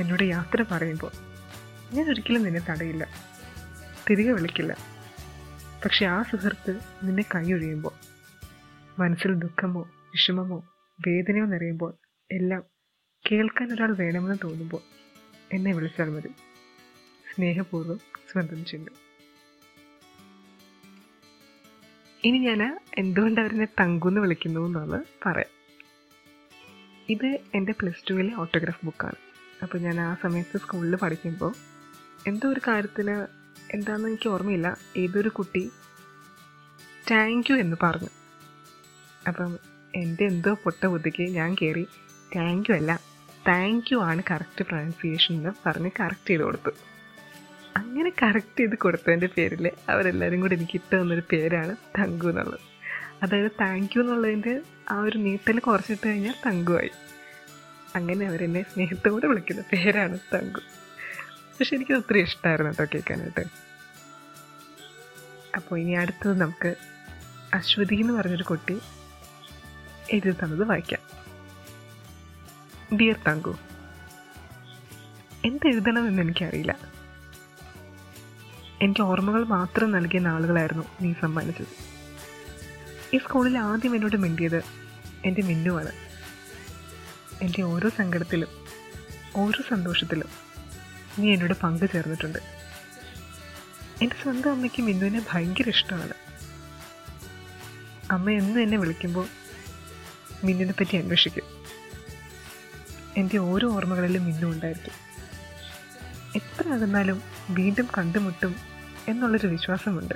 എന്നോട് 0.00 0.22
യാത്ര 0.22 0.64
പറയുമ്പോൾ 0.70 1.12
ഞാൻ 1.92 2.10
ഒരിക്കലും 2.10 2.42
നിന്നെ 2.42 2.60
തടയില്ല. 2.60 3.06
തിരികെ 4.10 4.32
വിളിക്കില്ല. 4.32 4.76
പക്ഷെ 5.84 6.06
ആ 6.06 6.22
സുഹൃത്ത് 6.22 6.78
നിന്നെ 7.02 7.24
കൈയൊഴിയുമ്പോൾ 7.34 7.92
മനസ്സിൽ 9.00 9.34
ദുഃഖമോ 9.34 9.80
വിഷമമോ 9.82 10.64
വേദനയോ 11.06 11.44
നിറയുമ്പോൾ 11.44 11.94
എല്ലാം 12.32 12.73
കേൾക്കാൻ 13.30 13.72
ഒരാൾ 13.72 13.92
വേണമെന്ന് 13.92 14.38
തോന്നുമ്പോൾ 14.44 14.82
എന്നെ 15.52 15.72
വിളിച്ചാൽ 15.72 16.08
മതി. 16.08 16.28
സ്നേഹപൂർവം 17.34 17.98
സ്വന്തം 18.32 18.64
ചിന്ത 18.64 18.88
ഇനി 22.24 22.38
ഞാൻ 22.38 22.80
എന്തുകൊണ്ട് 22.98 23.40
അവരെന്നെ 23.40 23.64
തങ്കുന്ന് 23.80 24.20
വിളിക്കുന്നു 24.20 24.60
എന്നുള്ളത് 24.66 25.06
പറയാം. 25.26 25.50
ഇത് 27.10 27.40
എന്റെ 27.54 27.72
പ്ലസ് 27.72 28.10
ടുവിലെ 28.10 28.34
ഓട്ടോഗ്രാഫ് 28.34 28.84
ബുക്കാണ് 28.84 29.18
അപ്പോൾ 29.62 29.78
ഞാൻ 29.78 30.00
ആ 30.00 30.14
സമയത്ത് 30.22 30.60
സ്കൂളിൽ 30.60 30.96
പഠിക്കുമ്പോൾ 30.96 31.52
എന്തോ 32.28 32.48
ഒരു 32.48 32.60
കാര്യത്തിന് 32.68 33.26
എന്താണെന്ന് 33.70 34.08
എനിക്ക് 34.08 34.28
ഓർമ്മയില്ല. 34.28 34.78
ഏതൊരു 34.96 35.28
കുട്ടി 35.28 35.70
താങ്ക് 37.10 37.50
യു 37.50 37.56
എന്ന് 37.56 37.76
പറഞ്ഞു. 37.82 38.10
അപ്പം 39.28 39.58
എന്റെ 39.94 40.24
എന്തോ 40.24 40.54
പൊട്ട 40.54 40.86
ബുദ്ധിക്ക് 40.86 41.22
ഞാൻ 41.22 41.54
കയറി 41.54 41.86
താങ്ക് 42.36 42.70
യു 42.70 42.74
അല്ല. 42.74 43.13
താങ്ക് 43.48 43.94
യു 43.94 43.98
ആണ് 43.98 44.22
കറക്റ്റ് 44.30 44.64
പ്രൊനൗൺസിയേഷൻ 44.64 45.34
എന്ന് 45.34 45.50
പറഞ്ഞ് 45.66 45.90
കറക്റ്റ് 46.00 46.30
ചെയ്ത് 46.30 46.42
കൊടുത്തു. 46.42 46.72
അങ്ങനെ 47.76 48.10
കറക്റ്റ് 48.22 48.60
ചെയ്ത് 48.60 48.76
കൊടുത്തതിന്റെ 48.78 49.26
പേരിൽ 49.26 49.70
അവരെല്ലാവരും 49.88 50.40
കൂടി 50.40 50.54
എനിക്ക് 50.54 50.76
ഇട്ട് 50.76 50.94
തന്നൊരു 50.96 51.22
പേരാണ് 51.32 51.76
തങ്കു 51.98 52.28
എന്നുള്ളത്. 52.28 52.60
അതായത് 53.22 53.50
താങ്ക് 53.60 53.94
യു 53.96 54.02
എന്നുള്ളതിന്റെ 54.02 54.54
ആ 54.90 54.96
ഒരു 55.00 55.18
നീട്ടൽ 55.18 55.58
കുറച്ചിട്ട് 55.58 56.08
കഴിഞ്ഞാൽ 56.08 56.34
തങ്കു 56.46 56.72
ആയി 56.72 56.90
അങ്ങനെ 57.96 58.26
അവരെന്നെ 58.26 58.62
സ്നേഹത്തോടെ 58.62 59.26
വിളിക്കുന്ന 59.26 59.62
പേരാണ് 59.72 60.18
തങ്കു. 60.34 60.62
പക്ഷെ 61.58 61.76
എനിക്ക് 61.76 61.92
ഒത്തിരി 61.92 62.20
ഇഷ്ടമായിരുന്നു 62.20 62.70
കേട്ടോ 62.70 62.92
കേൾക്കാനായിട്ട്. 62.94 63.44
അപ്പോൾ 65.56 65.78
ഇനി 65.78 65.92
അടുത്തത് 65.92 66.40
നമുക്ക് 66.40 66.70
അശ്വതി 67.54 67.96
എന്ന് 67.96 68.12
പറഞ്ഞൊരു 68.12 68.42
കുട്ടി 68.42 68.76
എഴുതി 70.14 70.36
തന്നത് 70.42 70.64
വായിക്കാം. 70.68 71.23
ഡിയർ 72.92 73.16
തങ്കു 73.26 73.58
എന്തെഴുതണമെന്ന് 75.44 76.22
എനിക്കറിയില്ല. 76.22 76.78
എനിക്ക് 78.82 79.00
ഓർമ്മകൾ 79.00 79.44
മാത്രം 79.44 79.90
നൽകിയ 79.90 80.20
നാളുകളായിരുന്നു 80.20 80.84
നീ 81.00 81.12
സമ്മാനിച്ചത്. 81.12 81.66
ഈ 83.16 83.18
സ്കൂളിൽ 83.18 83.58
ആദ്യം 83.58 83.94
എന്നോട് 83.94 84.16
മിണ്ടിയത് 84.16 84.62
എന്റെ 85.24 85.42
മിന്നുവാണ്. 85.42 85.92
എന്റെ 87.42 87.62
ഓരോ 87.62 87.88
സങ്കടത്തിലും 87.88 88.48
ഓരോ 89.36 89.62
സന്തോഷത്തിലും 89.68 90.28
നീ 91.18 91.32
എന്നോട് 91.32 91.54
പങ്കു 91.62 91.86
ചേർന്നിട്ടുണ്ട്. 91.86 92.38
എന്റെ 94.02 94.16
സ്വന്തം 94.22 94.52
അമ്മയ്ക്ക് 94.52 94.82
മിന്നുവിനെ 94.82 95.26
ഭയങ്കര 95.32 95.68
ഇഷ്ടമാണ്. 95.68 96.14
അമ്മ 98.10 98.30
എന്ന് 98.30 98.60
എന്നെ 98.60 98.76
വിളിക്കുമ്പോൾ 98.78 99.26
മിന്നിനെ 100.44 100.72
പറ്റി 100.72 100.96
അന്വേഷിക്കും. 100.96 101.53
എന്റെ 103.16 103.38
ഓരോ 103.38 103.72
ഓർമ്മകളിലും 103.72 104.28
ഇന്നും 104.28 104.50
ഉണ്ടായിരിക്കും. 104.50 104.92
എത്ര 106.36 106.68
അകന്നാലും 106.68 107.22
വീണ്ടും 107.50 107.88
കണ്ടുമുട്ടും 107.98 108.54
എന്നുള്ളൊരു 109.08 109.46
വിശ്വാസമുണ്ട്. 109.46 110.14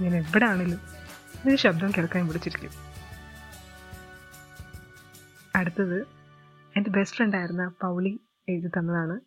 ഞാൻ 0.00 0.16
എവിടെ 0.16 0.44
ആണെങ്കിലും 0.44 0.80
ഇതിന് 1.34 1.56
ശബ്ദം 1.56 1.90
കേൾക്കാൻ 1.90 2.26
വിളിച്ചിരിക്കും. 2.26 2.70
അടുത്തത് 5.56 6.06
എന്റെ 6.76 6.90
ബെസ്റ്റ് 6.90 7.16
ഫ്രണ്ടായിരുന്ന 7.16 7.68
പൗളി 7.68 8.20
എഴുതി 8.48 8.68
തന്നതാണ്. 8.68 9.20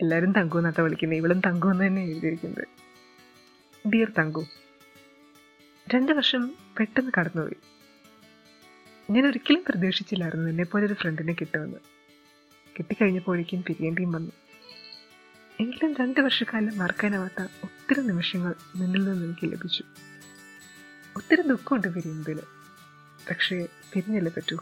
എല്ലാവരും 0.00 0.32
തങ്കു 0.32 0.58
എന്നാട്ടോ 0.58 0.82
വിളിക്കുന്നത് 0.82 1.18
ഇവളും 1.18 1.40
തങ്കു 1.40 1.68
എന്ന് 1.68 1.86
തന്നെ 1.86 2.02
എഴുതിയിരിക്കുന്നത്. 2.02 2.66
ഡിയർ 3.88 4.12
തങ്കു 4.18 4.46
രണ്ട് 5.94 6.12
വർഷം 6.12 6.54
പെട്ടെന്ന് 6.78 7.10
കടന്നുപോയി. 7.18 7.77
ഞാൻ 9.10 9.26
ഒരിക്കലും 9.26 9.64
പ്രതീക്ഷിച്ചില്ലായിരുന്നു 9.68 10.50
എന്നെപ്പോലെ 10.50 10.86
ഒരു 10.86 10.94
ഫ്രണ്ടിനെ 10.94 11.32
കിട്ടുമെന്ന്. 11.32 11.78
കിട്ടിക്കഴിഞ്ഞപ്പോൾ 12.78 13.34
എനിക്കും 13.34 13.64
പിരിയേണ്ടിയും 13.68 14.12
വന്നു. 14.12 14.32
എങ്കിലും 15.60 15.94
രണ്ട് 15.94 16.20
വർഷക്കാലം 16.20 16.78
മറക്കാനാവാത്ത 16.78 17.42
ഒത്തിരി 17.42 18.00
നിമിഷങ്ങൾ 18.00 18.54
നിന്നിൽ 18.76 19.04
നിന്ന് 19.04 19.24
എനിക്ക് 19.24 19.52
ലഭിച്ചു. 19.52 19.84
ഒത്തിരി 21.16 21.42
ദുഃഖമുണ്ട് 21.42 21.94
പിരിയുന്നതിൽ 21.94 22.40
പക്ഷേ 23.30 23.68
പിരിഞ്ഞല്ലേ 23.92 24.32
പറ്റൂ? 24.36 24.58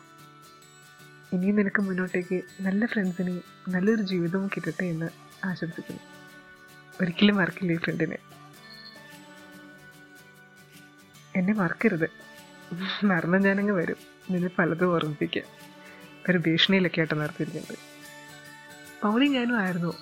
ഇനിയും 1.33 1.57
നിനക്ക് 1.57 1.83
മുന്നോട്ടേക്ക് 1.83 2.43
നല്ല 2.61 2.87
ഫ്രണ്ട്സിനെയും 2.87 3.43
നല്ലൊരു 3.69 4.03
ജീവിതവും 4.03 4.49
കിട്ടട്ടെ 4.49 4.85
എന്ന് 4.85 5.09
ആശംസിക്കുന്നു. 5.47 6.00
ഒരിക്കലും 7.03 7.37
മറക്കില്ല 7.37 7.73
ഈ 7.73 7.76
ഫ്രണ്ടിനെ 7.76 8.19
എന്നെ 11.37 11.53
മറക്കരുത്. 11.53 12.25
മറന്ന 13.04 13.37
ഞാനങ്ങ് 13.37 13.73
വരും. 13.73 13.96
നിന്നെ 14.30 14.50
പലതും 14.58 14.94
ഓർമ്മിപ്പിക്കാം 14.94 15.44
ഒരു 16.30 16.38
ഭീഷണിയിലൊക്കെ 16.38 17.00
ആയിട്ട് 17.00 17.14
നടത്തിയിരിക്കുന്നത്. 17.14 17.78
പൗളി 19.02 19.26
ഞാനും 19.26 19.58
ആയിരുന്നു 19.58 19.92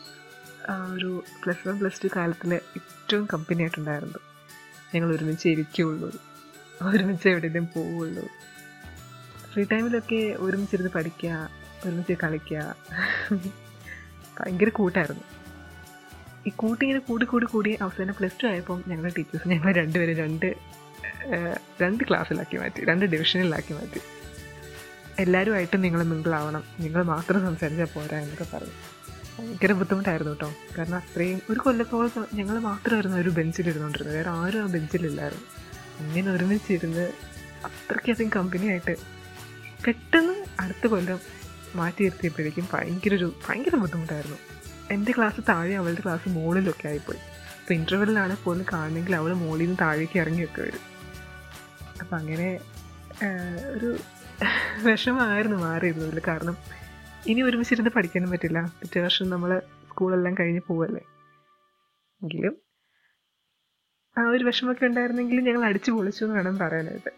ഒരു 0.94 1.24
പ്ലസ് 1.44 1.68
വൺ 1.68 1.78
പ്ലസ് 1.78 2.02
ടു 2.04 2.08
കാലത്തിൽ 2.16 2.54
ഏറ്റവും 2.54 3.28
കമ്പനി 3.32 3.62
ആയിട്ടുണ്ടായിരുന്നത്. 3.62 4.20
ഞങ്ങൾ 4.94 5.16
ഒരുമിച്ച് 5.16 5.48
ഇരിക്കുകയുള്ളൂ. 5.48 6.10
ഒരുമിച്ച് 6.82 7.28
എവിടെയെങ്കിലും 7.28 7.68
പോവുള്ളൂ. 7.76 8.28
ഫ്രീ 9.52 9.64
ടൈമിലൊക്കെ 9.72 10.36
ഒരുമിച്ചിരുന്ന് 10.38 10.90
പഠിക്കുക 10.90 11.50
ഒരുമിച്ച് 11.84 12.12
കളിക്കുക. 12.12 12.74
ഭയങ്കര 14.40 14.68
കൂട്ടായിരുന്നു. 14.68 15.22
ഈ 16.46 16.50
കൂട്ടിങ്ങനെ 16.56 16.98
കൂടി 16.98 17.24
കൂടി 17.24 17.46
കൂടി 17.46 17.78
അവസാനം 17.82 18.14
പ്ലസ് 18.18 18.42
ടു 18.42 18.46
ആയപ്പോൾ 18.46 18.82
ഞങ്ങളുടെ 18.88 19.14
ടീച്ചേഴ്സ് 19.18 19.48
ഞങ്ങൾ 19.48 19.72
രണ്ടുപേരും 19.72 20.16
രണ്ട് 20.16 20.54
രണ്ട് 21.82 22.04
ക്ലാസ്സിലാക്കി 22.08 22.56
മാറ്റി 22.56 22.84
രണ്ട് 22.84 23.06
ഡിവിഷനിലാക്കി 23.06 23.74
മാറ്റി. 23.74 24.00
എല്ലാവരുമായിട്ടും 25.18 25.80
നിങ്ങൾ 25.80 26.02
മിങ്കിളാവണം. 26.02 26.64
നിങ്ങൾ 26.80 27.02
മാത്രം 27.02 27.40
സംസാരിച്ചാൽ 27.40 27.88
പോരാ 27.94 28.18
എന്നൊക്കെ 28.18 28.46
പറഞ്ഞു. 28.56 28.74
ഭയങ്കര 29.38 29.72
ബുദ്ധിമുട്ടായിരുന്നു 29.72 30.32
കേട്ടോ. 30.32 30.54
കാരണം 30.78 30.96
അത്രയും 30.96 31.42
ഒരു 31.50 31.60
കൊല്ലത്തോളം 31.60 32.26
ഞങ്ങൾ 32.34 32.58
മാത്രമായിരുന്നു 32.58 33.18
ഒരു 33.18 33.28
ബെഞ്ചിൽ 33.28 33.68
ഇരുന്നുകൊണ്ടിരുന്നത് 33.68 34.16
വേറെ 34.16 34.30
ആരും 34.30 34.62
ആ 34.62 34.66
ബെഞ്ചിലില്ലായിരുന്നു. 34.66 35.46
ഇങ്ങനെ 36.00 36.32
ഒരുമിച്ചിരുന്ന് 36.32 37.12
അത്രയ്ക്കധികം 37.64 38.30
കമ്പനിയായിട്ട് 38.36 38.96
പെട്ടെന്ന് 39.86 40.44
അടുത്ത 40.60 40.86
കൊല്ലം 40.86 41.20
മാറ്റി 41.76 42.02
നിർത്തിയപ്പോഴേക്കും 42.02 42.68
ഭയങ്കര 42.72 43.14
ഒരു 43.14 43.34
ഭയങ്കര 43.48 43.76
ബുദ്ധിമുട്ടായിരുന്നു. 43.76 44.36
എന്റെ 44.90 45.12
ക്ലാസ് 45.12 45.40
താഴെ 45.48 45.74
അവളുടെ 45.74 46.00
ക്ലാസ് 46.00 46.28
മുകളിലൊക്കെ 46.28 46.88
ആയിപ്പോയി. 46.88 47.18
അപ്പോൾ 47.60 47.74
ഇന്റർവെല്ലിലാണെങ്കിൽ 47.74 48.44
പോലും 48.44 48.66
കാണണമെങ്കിൽ 48.72 49.16
അവൾ 49.16 49.32
മുകളിൽ 49.32 49.64
നിന്ന് 49.64 49.78
താഴേക്ക് 49.80 50.18
ഇറങ്ങിയൊക്കെ 50.18 50.62
വരും. 50.62 50.93
അപ്പം 52.00 52.16
അങ്ങനെ 52.16 52.48
ഒരു 53.72 53.90
വിഷമമായിരുന്നു 54.82 55.56
മാറിയിരുന്നതിൽ 55.56 56.20
കാരണം 56.28 56.56
ഇനി 57.26 57.40
ഒരുമിച്ചിരുന്ന് 57.42 57.90
പഠിക്കാനും 57.90 58.30
പറ്റില്ല. 58.30 58.60
പിറ്റേ 58.80 59.00
വർഷം 59.02 59.30
നമ്മൾ 59.30 59.50
സ്കൂളെല്ലാം 59.88 60.34
കഴിഞ്ഞ് 60.40 60.62
പോവല്ലേ? 60.68 61.02
എങ്കിലും 62.22 62.54
ആ 64.18 64.22
ഒരു 64.30 64.44
വിഷമൊക്കെ 64.44 64.84
ഉണ്ടായിരുന്നെങ്കിലും 64.86 65.44
ഞങ്ങൾ 65.44 65.62
അടിച്ചു 65.64 65.90
പൊളിച്ചു 65.90 66.24
എന്ന് 66.24 66.36
വേണം 66.36 66.58
പറയാനായിട്ട്. 66.58 67.12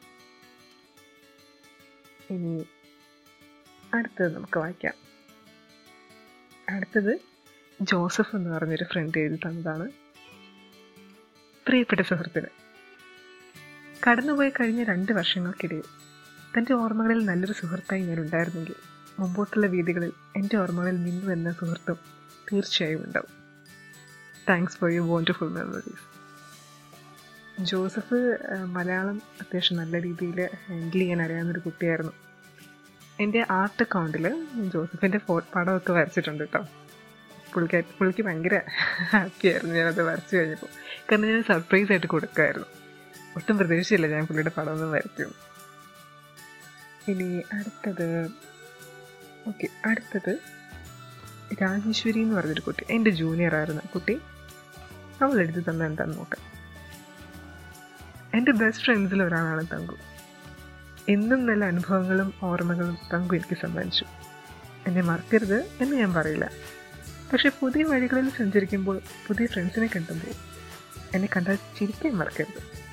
ഇനി 2.31 2.53
അടുത്തത് 3.95 4.35
നമുക്ക് 4.35 4.59
വായിക്കാം. 4.59 4.95
അടുത്തത് 6.69 7.13
ജോസഫ് 7.81 8.37
എന്ന് 8.37 8.51
പറഞ്ഞൊരു 8.51 8.85
ഫ്രണ്ട് 8.85 9.19
എഴുതി 9.19 9.39
തന്നതാണ്. 9.47 9.87
പ്രിയപ്പെട്ട 11.67 12.01
സുഹൃത്തിന് 12.01 12.51
കടന്നുപോയി 14.05 14.51
കഴിഞ്ഞ 14.51 14.83
രണ്ട് 14.85 15.13
വർഷങ്ങൾക്കിടയിൽ 15.13 15.87
തന്റെ 16.55 16.73
ഓർമ്മകളിൽ 16.75 17.25
നല്ലൊരു 17.27 17.53
സുഹൃത്തായി 17.53 18.03
ഞാൻ 18.03 18.19
ഉണ്ടായിരുന്നെങ്കിൽ 18.21 18.77
മുമ്പോട്ടുള്ള 19.19 19.67
വീതികളിൽ 19.67 20.13
എന്റെ 20.37 20.57
ഓർമ്മകളിൽ 20.59 20.99
മിന്നു 21.07 21.33
എന്ന 21.33 21.53
സുഹൃത്തും 21.53 21.99
തീർച്ചയായും 22.49 23.01
ഉണ്ടാവും. 23.07 23.33
Thanks 24.49 24.79
for 24.79 24.91
you 24.93 25.01
wonderful 25.01 25.49
memories 25.49 26.07
Joseph 27.71 28.19
Malayalam 28.77 29.23
അത്യാവശ്യം 29.41 29.79
നല്ല 29.79 30.01
രീതിയിൽ 30.03 30.39
ഹാൻഡിൽ 30.65 31.01
ചെയ്യാൻ 31.01 31.23
അറിയാവുന്നൊരു 31.23 31.61
കുട്ടിയായിരുന്നു. 31.61 32.15
എന്റെ 33.21 33.47
ആർട്ട് 33.51 33.83
അക്കൗണ്ടിൽ 33.83 34.27
ജോസഫിന്റെ 34.73 35.19
ഫോ 35.19 35.35
പടമൊക്കെ 35.55 35.93
വരച്ചിട്ടുണ്ട് 35.93 36.45
കേട്ടോ 36.45 36.63
പുള്ളിക്ക് 37.53 37.85
പുള്ളിക്ക് 37.99 38.23
ഭയങ്കര 38.23 38.57
ഹാപ്പിയായിരുന്നു 39.13 39.75
ഞാനത് 39.75 40.03
വരച്ച് 40.03 40.37
കഴിഞ്ഞപ്പോൾ. 40.37 40.71
കാരണം 41.11 41.29
ഞാൻ 41.29 41.43
സർപ്രൈസ് 41.43 41.91
ആയിട്ട് 41.93 42.07
കൊടുക്കുമായിരുന്നു 42.07 42.69
ഒട്ടും 43.37 43.59
പ്രതീക്ഷയില്ല 43.59 44.07
ഞാൻ 44.07 44.27
പുള്ളിയുടെ 44.27 44.51
പടമൊന്നും 44.57 44.93
വരയ്ക്കും. 44.93 45.35
ഇനി 47.09 47.43
അടുത്തത് 47.53 48.31
ഓക്കെ 49.49 49.69
അടുത്തത് 49.85 50.39
രാജേശ്വരി 51.63 52.21
എന്ന് 52.21 52.35
പറഞ്ഞൊരു 52.35 52.61
കുട്ടി 52.61 52.85
എന്റെ 52.91 53.11
ജൂനിയർ 53.11 53.55
ആയിരുന്നു 53.55 53.83
കുട്ടി. 53.95 54.21
അവൾ 55.23 55.41
എടുത്ത് 55.41 55.71
തന്ന 55.71 55.87
എന്താണെന്ന് 55.87 56.19
നോക്കാം. 56.19 56.57
എന്റെ 58.35 58.53
ബെസ്റ്റ് 58.53 58.85
ഫ്രണ്ട്സിൽ 58.85 59.23
ഒരാളാണ് 59.23 59.67
തങ്കു. 59.73 59.97
എന്നും 61.09 61.47
നല്ല 61.47 61.65
അനുഭവങ്ങളും 61.65 62.35
ഓർമ്മകളും 62.43 62.99
തങ്കു 63.13 63.35
എനിക്ക് 63.35 63.57
സമ്മാനിച്ചു. 63.61 64.05
എന്നെ 64.87 65.03
മറക്കരുത് 65.03 65.61
എന്ന് 65.81 65.97
ഞാൻ 65.97 66.15
പറയില്ല. 66.15 66.51
പക്ഷേ 67.33 67.51
പുതിയ 67.61 67.83
വഴികളിൽ 67.83 68.31
സഞ്ചരിക്കുമ്പോൾ 68.31 69.01
പുതിയ 69.27 69.47
ഫ്രണ്ട്സിനെ 69.47 69.87
കണ്ടുമ്പോൾ 69.87 70.35
എന്നെ 71.15 71.29
കണ്ടാൽ 71.37 71.55
ചിരിക്കാൻ 71.55 72.13
മറക്കരുത്. 72.17 72.86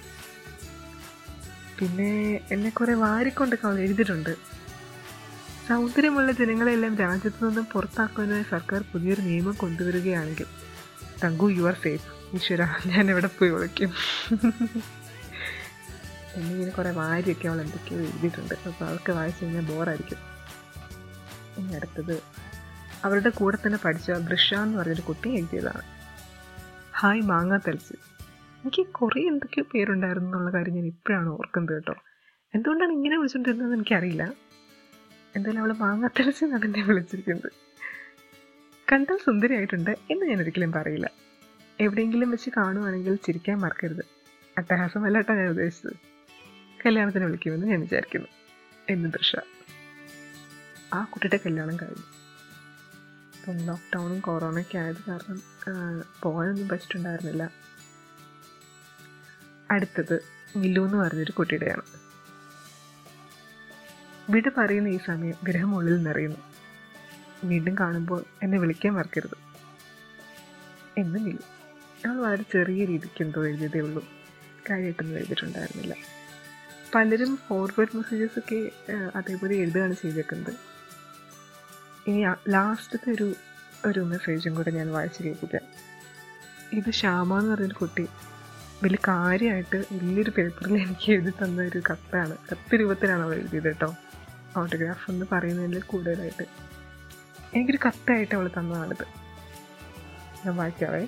പിന്നെ 1.83 2.39
എന്നെ 2.51 2.69
കുറെ 2.69 2.93
വാരിക്കൊണ്ടൊക്കെ 2.93 3.65
അവൾ 3.67 3.79
എഴുതിയിട്ടുണ്ട്. 3.79 4.35
സൗന്ദര്യമുള്ള 5.67 6.31
ജനങ്ങളെല്ലാം 6.31 6.97
രാജ്യത്തു 6.97 7.45
നിന്നും 7.45 7.65
പുറത്താക്കുന്നതിന് 7.65 8.43
സർക്കാർ 8.51 8.83
പുതിയൊരു 8.93 9.21
നിയമം 9.21 9.53
കൊണ്ടുവരികയാണെങ്കിൽ 9.53 10.45
തങ്കു 11.23 11.47
യു 11.49 11.63
ആർ 11.63 11.75
സേഫ് 11.83 12.35
ഈശ്വര 12.35 12.61
ഞാൻ 12.85 13.11
എവിടെ 13.11 13.27
പോയി 13.27 13.51
വിളിക്കും 13.51 13.93
എന്നിങ്ങനെ 16.35 16.71
കുറെ 16.71 16.91
വാരിയൊക്കെ 16.91 17.47
അവൾ 17.47 17.61
എന്തൊക്കെയോ 17.61 17.99
എഴുതിയിട്ടുണ്ട്. 17.99 18.53
അപ്പോൾ 18.53 18.85
അവൾക്ക് 18.85 19.11
വായിച്ചു 19.11 19.43
കഴിഞ്ഞാൽ 19.43 19.65
ബോറായിരിക്കും. 19.65 20.17
ഇനി 21.57 21.73
അടുത്തത്. 21.73 22.23
അവരുടെ 23.05 23.29
കൂടെ 23.29 23.57
തന്നെ 23.65 23.79
പഠിച്ച 23.85 24.11
ബൃഷ 24.11 24.53
എന്ന് 24.53 24.77
പറഞ്ഞൊരു 24.77 25.01
കുട്ടി 25.01 25.29
എഴുതിയതാണ്. 25.29 25.81
ഹായ് 26.95 27.21
മാങ്ങ 27.21 27.57
തളിച്ച്. 27.57 28.12
എനിക്ക് 28.63 28.87
കുറേ 28.87 29.27
എന്തൊക്കെയോ 29.27 29.65
പേരുണ്ടായിരുന്നു 29.73 30.29
എന്നുള്ള 30.29 30.51
കാര്യം 30.51 30.73
ഞാൻ 30.73 30.85
ഇപ്പോഴാണ് 30.85 31.29
ഓർക്കുന്നത് 31.29 31.73
കേട്ടോ. 31.73 31.95
എന്തുകൊണ്ടാണ് 32.55 32.91
ഇങ്ങനെ 32.91 33.17
വിളിച്ചുകൊണ്ടിരുന്നതെന്ന് 33.17 33.75
എനിക്കറിയില്ല. 33.75 34.33
എന്തായാലും 35.35 35.61
അവൾ 35.61 35.73
മാങ്ങാത്തലച്ച് 35.73 36.45
എന്നാണ് 36.45 36.65
എന്നെ 36.65 36.83
വിളിച്ചിരിക്കുന്നത്. 36.83 37.51
കണ്ടാൽ 38.91 39.17
സുന്ദരിയായിട്ടുണ്ട് 39.17 39.91
എന്ന് 39.91 40.25
ഞാൻ 40.25 40.41
ഒരിക്കലും 40.41 40.71
പറയില്ല. 40.71 41.11
എവിടെയെങ്കിലും 41.79 42.31
വെച്ച് 42.31 42.49
കാണുവാണെങ്കിൽ 42.57 43.15
ചിരിക്കാൻ 43.15 43.59
മറക്കരുത്. 43.59 44.03
അട്ടഹാസമല്ല 44.57 45.17
കേട്ടോ 45.17 45.33
ഞാൻ 45.33 45.47
ഉദ്ദേശിച്ചത്. 45.47 45.95
കല്യാണത്തിന് 46.85 47.25
വിളിക്കുമെന്ന് 47.25 47.67
ഞാൻ 47.67 47.79
വിചാരിക്കുന്നു. 47.79 48.27
എന്ന് 48.89 49.13
ദൃശ 49.13 49.35
ആ 50.93 51.03
കുട്ടിയുടെ 51.03 51.39
കല്യാണം 51.45 51.75
കഴിഞ്ഞു. 51.77 52.05
ഇപ്പം 53.35 53.65
ലോക്ക്ഡൗണും 53.65 54.19
കൊറോണയൊക്കെ 54.19 54.77
ആയത് 54.77 54.97
കാരണം 55.07 55.39
പോകാനൊന്നും 56.21 56.67
പറ്റിയിട്ടുണ്ടായിരുന്നില്ല. 56.69 57.62
അടുത്തത് 59.71 60.19
മില്ലു 60.55 60.81
എന്ന് 60.81 60.97
പറഞ്ഞൊരു 60.97 61.31
കുട്ടിയുടെയാണ്. 61.31 61.81
വിട 64.29 64.43
പറയുന്ന 64.57 64.87
ഈ 64.87 64.99
സമയം 65.07 65.33
ഗ്രഹം 65.43 65.75
ഉള്ളിൽ 65.75 66.03
നിറയുന്നു. 66.03 66.37
വീണ്ടും 67.43 67.77
കാണുമ്പോൾ 67.77 68.23
എന്നെ 68.43 68.59
വിളിക്കാൻ 68.59 68.93
മറക്കരുത്. 68.93 69.37
എന്ന് 70.97 71.19
മില്ലു. 71.19 71.39
അവൾ 72.07 72.17
വളരെ 72.17 72.43
ചെറിയ 72.43 72.85
രീതിക്ക് 72.85 73.23
എന്തോ 73.23 73.45
എഴുതിയതേ 73.45 73.79
ഉള്ളൂ. 73.79 74.03
കാര്യമായിട്ടൊന്നും 74.69 75.17
എഴുതിയിട്ടുണ്ടായിരുന്നില്ല. 75.17 75.95
പലരും 76.95 77.39
ഫോർവേഡ് 77.47 77.97
മെസ്സേജസ് 77.97 78.39
ഒക്കെ 78.39 78.71
അതേപോലെ 79.15 79.55
എഴുതുകയാണ് 79.55 79.93
ചെയ്തേക്കുന്നത്. 79.93 80.53
ഇനി 82.07 82.25
ലാസ്റ്റത്തെ 82.49 83.11
ഒരു 83.11 83.33
ഒരു 83.85 83.99
മെസ്സേജും 83.99 84.55
കൂടെ 84.55 84.71
ഞാൻ 84.71 84.91
വായിച്ചു 84.91 85.23
കേൾപ്പിക്കാം. 85.23 85.61
ഇത് 86.73 86.91
ശ്യാമ 86.91 87.39
എന്ന് 87.39 87.51
പറഞ്ഞൊരു 87.51 87.73
കുട്ടി 87.73 88.07
വലിയ 88.83 88.97
കാര്യമായിട്ട് 89.07 89.77
വലിയൊരു 89.77 90.31
പേപ്പറിൽ 90.37 90.77
എനിക്ക് 90.77 91.11
എഴുതി 91.11 91.29
തന്ന 91.29 91.61
ഒരു 91.61 91.81
കത്താണ്. 91.91 92.37
കത്ത് 92.51 92.75
രൂപത്തിലാണ് 92.75 93.21
അവൾ 93.21 93.35
എഴുതിയത് 93.35 93.63
കേട്ടോ. 93.63 93.95
ഓട്ടോഗ്രാഫ് 94.57 95.11
എന്ന് 95.11 95.25
പറയുന്നതിൽ 95.31 95.81
കൂടുതലായിട്ട്. 95.81 96.45
എനിക്കൊരു 97.53 97.79
കത്തായിട്ട് 97.87 98.35
അവൾ 98.35 98.51
തന്നതാണിത്. 98.57 99.05
ഞാൻ 100.45 100.55
വായിക്കാവേ. 100.55 101.07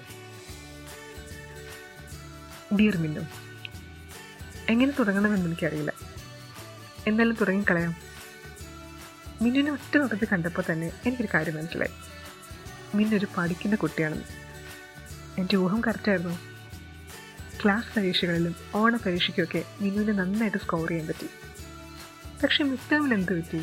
ഡിയർ 2.79 2.97
മിന്നു 2.97 3.21
എങ്ങനെ 4.69 4.91
തുടങ്ങണമെന്ന് 4.91 5.45
എനിക്കറിയില്ല. 5.45 5.93
എന്തായാലും 7.07 7.37
തുടങ്ങിക്കളയാം. 7.41 7.95
മിന്നുവിനെ 9.41 9.71
ഒറ്റ 9.71 9.97
നോട്ടത്തിൽ 9.97 10.27
കണ്ടപ്പോൾ 10.31 10.63
തന്നെ 10.71 10.87
എനിക്കൊരു 10.87 11.27
കാര്യം 11.33 11.55
മനസ്സിലായി. 11.55 11.91
മിന്നൊരു 12.97 13.27
പഠിക്കുന്ന 13.37 13.75
കുട്ടിയാണെന്ന്. 13.75 14.25
എന്റെ 15.41 15.57
ഊഹം 15.57 15.81
കറക്റ്റായിരുന്നു 15.81 16.54
ക്ലാസ് 17.65 17.99
പരീക്ഷകളിലും 17.99 18.55
ഓണ 18.75 18.95
പരീക്ഷയ്ക്കുമൊക്കെ 18.95 19.63
മിനുവിന് 19.81 20.19
നന്നായിട്ട് 20.19 20.57
സ്കോർ 20.57 20.89
ചെയ്യാൻ 20.89 21.07
പറ്റി. 21.07 21.27
പക്ഷെ 22.43 22.63
മിഡ് 22.63 22.91
ടേമിൽ 22.91 23.13
എന്ത് 23.13 23.41
പറ്റി? 23.41 23.61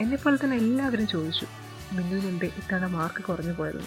എന്നെപ്പോലെ 0.00 0.38
തന്നെ 0.44 0.56
എല്ലാവരും 0.56 1.06
ചോദിച്ചു 1.06 1.46
മിന്നുവിന് 1.92 2.26
എന്ത് 2.26 2.44
ഇത്തവണ 2.44 2.86
മാർക്ക് 2.86 3.24
കുറഞ്ഞു 3.24 3.52
പോയത് 3.52 3.82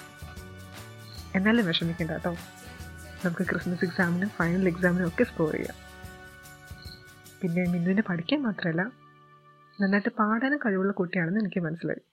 എന്നാലും 1.36 1.66
വിഷമിക്കേണ്ട 1.66 2.12
കേട്ടോ 2.12 2.32
നമുക്ക് 3.26 3.44
ക്രിസ്മസ് 3.50 3.86
എക്സാമിനും 3.86 4.30
ഫൈനൽ 4.30 4.68
എക്സാമിനും 4.68 5.08
ഒക്കെ 5.08 5.24
സ്കോർ 5.24 5.54
ചെയ്യാം. 5.54 5.78
പിന്നെ 7.42 7.64
മിന്നുവിനെ 7.64 8.02
പഠിക്കാൻ 8.02 8.42
മാത്രമല്ല 8.44 8.82
നന്നായിട്ട് 9.82 10.10
പാടാനും 10.10 10.60
കഴിവുള്ള 10.66 10.92
കുട്ടിയാണെന്ന് 10.92 11.40
എനിക്ക് 11.40 11.60
മനസ്സിലായി. 11.60 12.04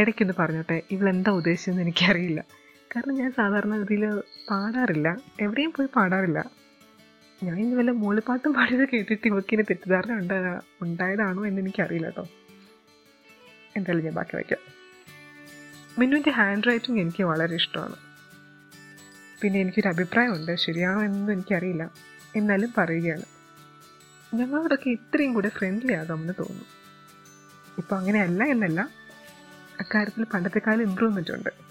ഇടയ്ക്കൊന്ന് 0.00 0.34
പറഞ്ഞോട്ടെ 0.38 0.82
ഇവളെന്താ 0.90 1.30
ഉദ്ദേശിച്ചതെന്ന് 1.30 1.82
എനിക്കറിയില്ല. 1.82 2.44
കാരണം 2.96 3.14
ഞാൻ 3.14 3.32
സാധാരണ 3.32 3.78
ഗതിയിൽ 3.78 4.20
പാടാറില്ല. 4.50 5.16
എവിടെയും 5.40 5.72
പോയി 5.76 5.88
പാടാറില്ല. 5.96 6.50
ഞാൻ 7.42 7.58
ഇന്ന് 7.58 7.76
വല്ല 7.76 7.90
മൂളിപ്പാട്ടും 7.90 8.54
പാടിയത് 8.54 8.88
കേട്ടിട്ട് 8.88 9.26
ഇവക്കിന് 9.26 9.62
തെറ്റിദ്ധാരണ 9.62 10.12
ഉണ്ടാ 10.12 10.60
ഉണ്ടായതാണോ 10.82 11.46
എന്ന് 11.46 11.60
എനിക്കറിയില്ല 11.60 12.06
കേട്ടോ 12.06 12.28
എന്തായാലും 13.76 14.04
ഞാൻ 14.04 14.14
ബാക്കി 14.14 14.36
വയ്ക്കാം. 14.36 14.58
മിന്നുവിന്റെ 15.98 16.30
ഹാൻഡ് 16.30 16.64
റൈറ്റിംഗ് 16.68 17.00
എനിക്ക് 17.00 17.24
വളരെ 17.24 17.54
ഇഷ്ടമാണ്. 17.54 17.94
പിന്നെ 19.40 19.60
എനിക്കൊരു 19.60 19.88
അഭിപ്രായമുണ്ട്. 19.88 20.56
ശരിയാണോ 20.56 21.02
എന്നൊന്നും 21.02 21.32
എനിക്കറിയില്ല. 21.32 21.90
എന്നാലും 22.36 22.72
പറയുകയാണ്. 22.78 23.22
ഞങ്ങളോടൊക്കെ 24.34 24.90
ഇത്രയും 24.90 25.34
കൂടെ 25.34 25.48
ഫ്രണ്ട്ലി 25.48 25.92
ആകാമെന്ന് 25.92 26.32
തോന്നുന്നു. 26.38 26.64
ഇപ്പോൾ 27.78 27.96
അങ്ങനെയല്ല 27.96 28.44
എന്നല്ല. 28.44 28.88
അക്കാര്യത്തിൽ 29.80 30.24
പണ്ടത്തെക്കാലം 30.24 30.82
ഇമ്പ്രൂവ്മെന്റ് 30.82 31.30
ഉണ്ട്. 31.30 31.65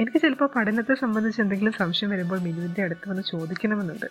എനിക്ക് 0.00 0.18
ചിലപ്പോൾ 0.22 0.48
പഠനത്തെ 0.56 0.94
സംബന്ധിച്ച് 1.02 1.38
എന്തെങ്കിലും 1.42 1.74
സംശയം 1.82 2.10
വരുമ്പോൾ 2.10 2.38
മിനുവിന്റെ 2.46 2.82
അടുത്ത് 2.86 3.06
വന്ന് 3.10 3.22
ചോദിക്കണമെന്നുണ്ട്. 3.30 4.08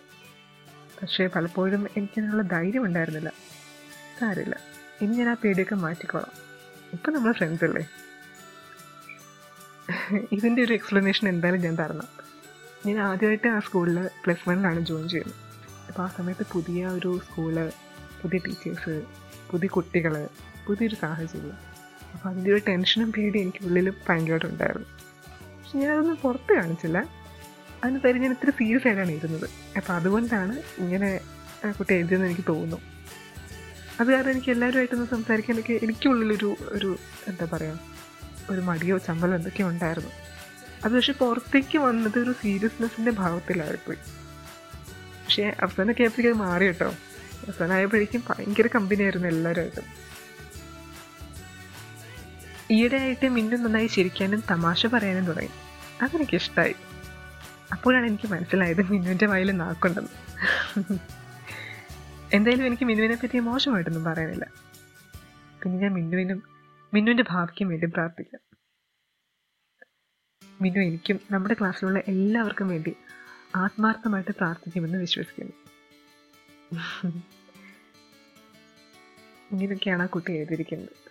പക്ഷേ 0.99 1.23
പലപ്പോഴും 1.35 1.81
എനിക്കതിനുള്ള 1.97 2.43
ധൈര്യം 2.53 2.83
ഉണ്ടായിരുന്നില്ല 2.87 3.29
സാരില്ല 4.19 4.55
ഇനി 5.01 5.13
ഞാൻ 5.19 5.29
ആ 5.29 5.35
പേടിയൊക്കെ 5.43 5.75
മാറ്റിക്കോളാം. 5.75 6.33
ഇപ്പം 6.95 7.13
നമ്മൾ 7.13 7.31
ഫ്രണ്ട്സ് 7.39 7.65
അല്ലേ? 7.67 7.83
ഇതിന്റെ 10.35 10.61
ഒരു 10.65 10.73
എക്സ്പ്ലനേഷൻ 10.73 11.25
എന്തായാലും 11.33 11.61
ഞാൻ 11.65 11.75
തരണം. 11.81 12.09
ഞാൻ 12.85 12.97
ആദ്യമായിട്ട് 13.09 13.47
ആ 13.55 13.59
സ്കൂളിൽ 13.67 13.97
പ്ലസ് 14.23 14.43
വണ്ണിലാണ് 14.49 14.81
ജോയിൻ 14.89 15.05
ചെയ്യുന്നത്. 15.13 15.39
അപ്പോൾ 15.89 16.03
ആ 16.05 16.09
സമയത്ത് 16.17 16.45
പുതിയ 16.53 16.87
ഒരു 16.97 17.11
സ്കൂൾ 17.27 17.55
പുതിയ 18.21 18.39
ടീച്ചേഴ്സ് 18.47 18.95
പുതിയ 19.51 19.69
കുട്ടികൾ 19.77 20.13
പുതിയൊരു 20.67 20.95
സാഹചര്യം. 20.95 21.57
അപ്പോൾ 22.13 22.27
അതിന്റെ 22.29 22.51
ഒരു 22.55 22.61
ടെൻഷനും 22.67 23.09
പേടി 23.15 23.37
എനിക്ക് 23.45 23.63
ഉള്ളിൽ 23.67 23.89
ഭയങ്കരമായിട്ട് 24.07 24.45
ഉണ്ടായിരുന്നു 24.53 24.91
പക്ഷെ 25.65 25.77
ഞാനതൊന്നും 25.77 26.15
പുറത്ത് 26.15 26.53
കാണിച്ചില്ല. 26.53 26.97
അതിന് 27.83 27.99
പേര് 27.99 28.17
ഞാൻ 28.17 28.31
ഇത്തിരി 28.31 28.51
സീരിയസ് 28.51 28.87
ആയിട്ടാണ് 28.87 29.11
ഇരുന്നത്. 29.11 29.49
അപ്പോൾ 29.77 29.93
അതുകൊണ്ടാണ് 29.93 30.61
ഇങ്ങനെ 30.77 31.21
കുട്ടി 31.71 31.93
എഴുതിയെന്ന് 31.93 32.25
എനിക്ക് 32.25 32.45
തോന്നുന്നു. 32.49 32.77
അത് 33.99 34.07
കാരണം 34.07 34.31
എനിക്ക് 34.31 34.51
എല്ലാവരുമായിട്ടൊന്ന് 34.51 35.05
സംസാരിക്കാൻ 35.05 35.57
എനിക്ക് 35.57 35.85
എനിക്കുള്ളിലൊരു 35.85 36.55
ഒരു 36.67 36.97
എന്താ 37.27 37.47
പറയുക 37.53 37.79
ഒരു 38.49 38.61
മടിയോ 38.61 38.97
ചമ്മലോ 38.97 39.35
എന്തൊക്കെയോ 39.35 39.69
ഉണ്ടായിരുന്നു. 39.69 40.09
അത് 40.85 40.91
പക്ഷെ 40.91 41.13
പുറത്തേക്ക് 41.13 41.77
വന്നത് 41.77 42.19
ഒരു 42.19 42.31
സീരിയസ്നെസ്സിന്റെ 42.31 43.11
ഭാവത്തിലായിപ്പോയി. 43.11 43.97
പക്ഷേ 45.25 45.43
അവസാനൊക്കെ 45.61 46.01
ആയപ്പോഴേക്കും 46.01 46.43
അത് 46.43 46.49
മാറി 46.49 46.65
കേട്ടോ. 46.65 46.89
അവസാനമായപ്പോഴേക്കും 47.45 48.23
ഭയങ്കര 48.29 48.67
കമ്പനിയായിരുന്നു 48.67 49.27
എല്ലാവരുമായിട്ടും 49.27 49.83
ഈയിടെയായിട്ട് 52.71 53.27
മിന്നു 53.27 53.55
നന്നായി 53.55 53.87
ചിരിക്കാനും 53.87 54.43
തമാശ 54.51 54.85
പറയാനും 54.85 55.25
തുടങ്ങി. 55.25 55.53
അതെനിക്ക് 56.01 56.35
ഇഷ്ടമായി 56.35 56.75
അപ്പോഴാണ് 57.73 58.05
എനിക്ക് 58.05 58.27
മനസ്സിലായത് 58.31 58.81
മിന്നുവിന്റെ 58.91 59.25
വായിൽ 59.25 59.51
നാക്കുണ്ടെന്ന്. 59.51 60.11
എന്തായാലും 62.33 62.65
എനിക്ക് 62.65 62.85
മിന്നുവിനെ 62.89 63.15
പറ്റി 63.15 63.39
മോശമായിട്ടൊന്നും 63.39 64.03
പറയാനില്ല. 64.03 64.45
പിന്നെ 65.61 65.77
ഞാൻ 65.83 65.93
മിന്നുവിനും 65.93 66.43
മിന്നുവിന്റെ 66.93 67.25
ഭാവിക്കും 67.29 67.69
വേണ്ടി 67.69 67.85
പ്രാർത്ഥിക്കാം. 67.85 68.41
മിന്നു 70.61 70.79
എനിക്കും 70.79 71.19
നമ്മുടെ 71.31 71.55
ക്ലാസ്സിലുള്ള 71.59 71.99
എല്ലാവർക്കും 72.07 72.67
വേണ്ടി 72.67 72.95
ആത്മാർത്ഥമായിട്ട് 73.55 74.31
പ്രാർത്ഥിക്കുമെന്ന് 74.31 74.97
വിശ്വസിക്കുന്നു. 74.97 75.55
ഇങ്ങനെയൊക്കെയാണ് 79.51 80.03
ആ 80.03 80.05
കുട്ടി 80.05 80.31
എഴുതിയിരിക്കുന്നത്. 80.37 81.04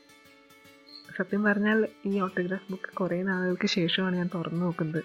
സത്യം 1.19 1.43
പറഞ്ഞാൽ 1.43 1.89
ഈ 2.07 2.21
ഓട്ടോഗ്രാഫ് 2.21 2.71
ബുക്ക് 2.71 2.93
കുറേ 2.95 3.23
നാളുകൾക്ക് 3.23 3.67
ശേഷമാണ് 3.67 4.17
ഞാൻ 4.17 4.31
തുറന്നു 4.35 4.65
നോക്കുന്നത്. 4.65 5.03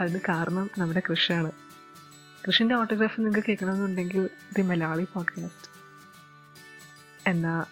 അതിന് 0.00 0.20
കാരണം 0.28 0.70
നമ്മുടെ 0.78 1.02
കൃഷിയാണ് 1.10 1.52
കൃഷിന്റെ 2.46 2.74
ഓട്ടോഗ്രാഫ് 2.74 3.20
നിങ്ങൾക്ക് 3.20 3.48
കേൾക്കണമെന്നുണ്ടെങ്കിൽ 3.48 4.30
ദി 4.56 4.62
മലയാളി 4.62 5.06
പോഡ്കാസ്റ്റ് 5.12 5.68
എന്ന 7.28 7.66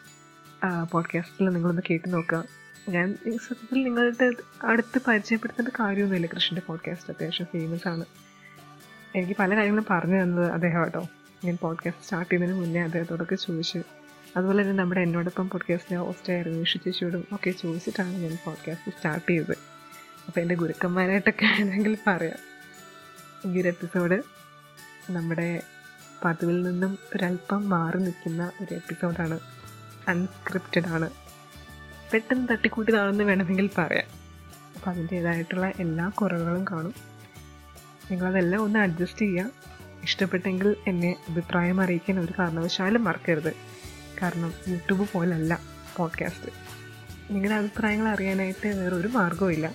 പോഡ്കാസ്റ്റിൽ 0.92 1.48
നിങ്ങളൊന്ന് 1.48 1.82
കേട്ട് 1.90 2.12
നോക്കുക 2.12 2.44
ഞാൻ 2.88 3.18
സത്യത്തിൽ 3.36 3.82
നിങ്ങളുടെ 3.82 4.32
അടുത്ത് 4.62 5.00
പരിചയപ്പെടുത്തേണ്ട 5.08 5.68
കാര്യമൊന്നുമില്ല. 5.68 6.26
കൃഷിന്റെ 6.26 6.62
പോഡ്കാസ്റ്റ് 6.66 7.10
അത്യാവശ്യം 7.10 7.46
ഫേമസ് 7.52 7.88
ആണ്. 7.88 8.04
എനിക്ക് 9.16 9.36
പല 9.38 9.56
കാര്യങ്ങളും 9.56 9.86
പറഞ്ഞു 9.90 10.22
തന്നത് 10.22 10.50
അദ്ദേഹം 10.50 10.84
കേട്ടോ 10.84 11.08
ഞാൻ 11.44 11.58
പോഡ്കാസ്റ്റ് 11.62 12.02
സ്റ്റാർട്ട് 12.02 12.30
ചെയ്യുന്നതിന് 12.30 12.64
മുന്നേ 12.64 12.80
അദ്ദേഹത്തോടൊക്കെ 12.80 13.34
ചോദിച്ച് 13.34 13.78
അതുപോലെ 14.37 14.62
തന്നെ 14.62 14.82
നമ്മുടെ 14.82 15.00
എന്നോടൊപ്പം 15.00 15.50
പോഡ്കാസ്റ്റിലെ 15.50 16.00
ഹോസ്റ്റായ 16.00 16.42
രമേഷ് 16.42 16.78
ചേച്ചിയോടും 16.85 17.25
ഒക്കെ 17.32 17.50
ചോദിച്ചിട്ടാണ് 17.50 18.08
ഞാൻ 18.08 18.38
പോഡ്കാസ്റ്റ് 18.45 18.97
സ്റ്റാർട്ട് 18.97 19.30
ചെയ്തത്. 19.30 19.56
അപ്പോൾ 20.26 20.41
എന്റെ 20.41 20.54
ഗുരുക്കന്മാരായിട്ടൊക്കെ 20.54 21.45
ആണെങ്കിൽ 21.47 21.99
പറയാം. 22.06 22.38
ഈ 23.52 23.60
ഒരു 23.60 23.69
എപ്പിസോഡ് 23.69 24.23
നമ്മുടെ 25.10 25.62
പതിവിൽ 26.25 26.62
നിന്നും 26.62 26.99
ഒരല്പം 27.14 27.69
മാറി 27.69 27.99
നിൽക്കുന്ന 27.99 28.52
ഒരു 28.60 28.75
എപ്പിസോഡാണ് 28.75 29.41
അൺസ്ക്രിപ്റ്റഡ് 30.08 30.86
ആണ്. 30.86 31.10
പെട്ടെന്ന് 32.12 32.49
തട്ടിക്കൂട്ടിയതാണെന്ന് 32.49 33.25
വേണമെങ്കിൽ 33.25 33.71
പറയാം. 33.78 34.06
അപ്പോൾ 34.75 34.91
അതിന്റേതായിട്ടുള്ള 34.91 35.73
എല്ലാ 35.80 36.08
കുറവുകളും 36.08 36.64
കാണും. 36.64 36.95
നിങ്ങളതെല്ലാം 38.10 38.62
ഒന്ന് 38.62 38.78
അഡ്ജസ്റ്റ് 38.78 39.19
ചെയ്യുക 39.19 39.50
ഇഷ്ടപ്പെട്ടെങ്കിൽ 40.02 40.76
എന്നെ 40.86 41.17
അഭിപ്രായം 41.28 41.80
അറിയിക്കാൻ 41.80 42.21
ഒരു 42.21 42.32
കാരണവശാലും 42.38 43.04
മറക്കരുത്. 43.04 43.52
കാരണം 44.23 44.54
യൂട്യൂബ് 44.69 45.09
പോലല്ല 45.13 45.61
പോഡ്കാസ്റ്റ് 45.97 46.52
നിങ്ങളുടെ 47.31 47.54
അഭിപ്രായങ്ങൾ 47.54 48.09
അറിയാനായിട്ട് 48.09 48.69
വേറൊരു 48.69 49.09
മാർഗവും 49.09 49.52
ഇല്ല 49.52 49.75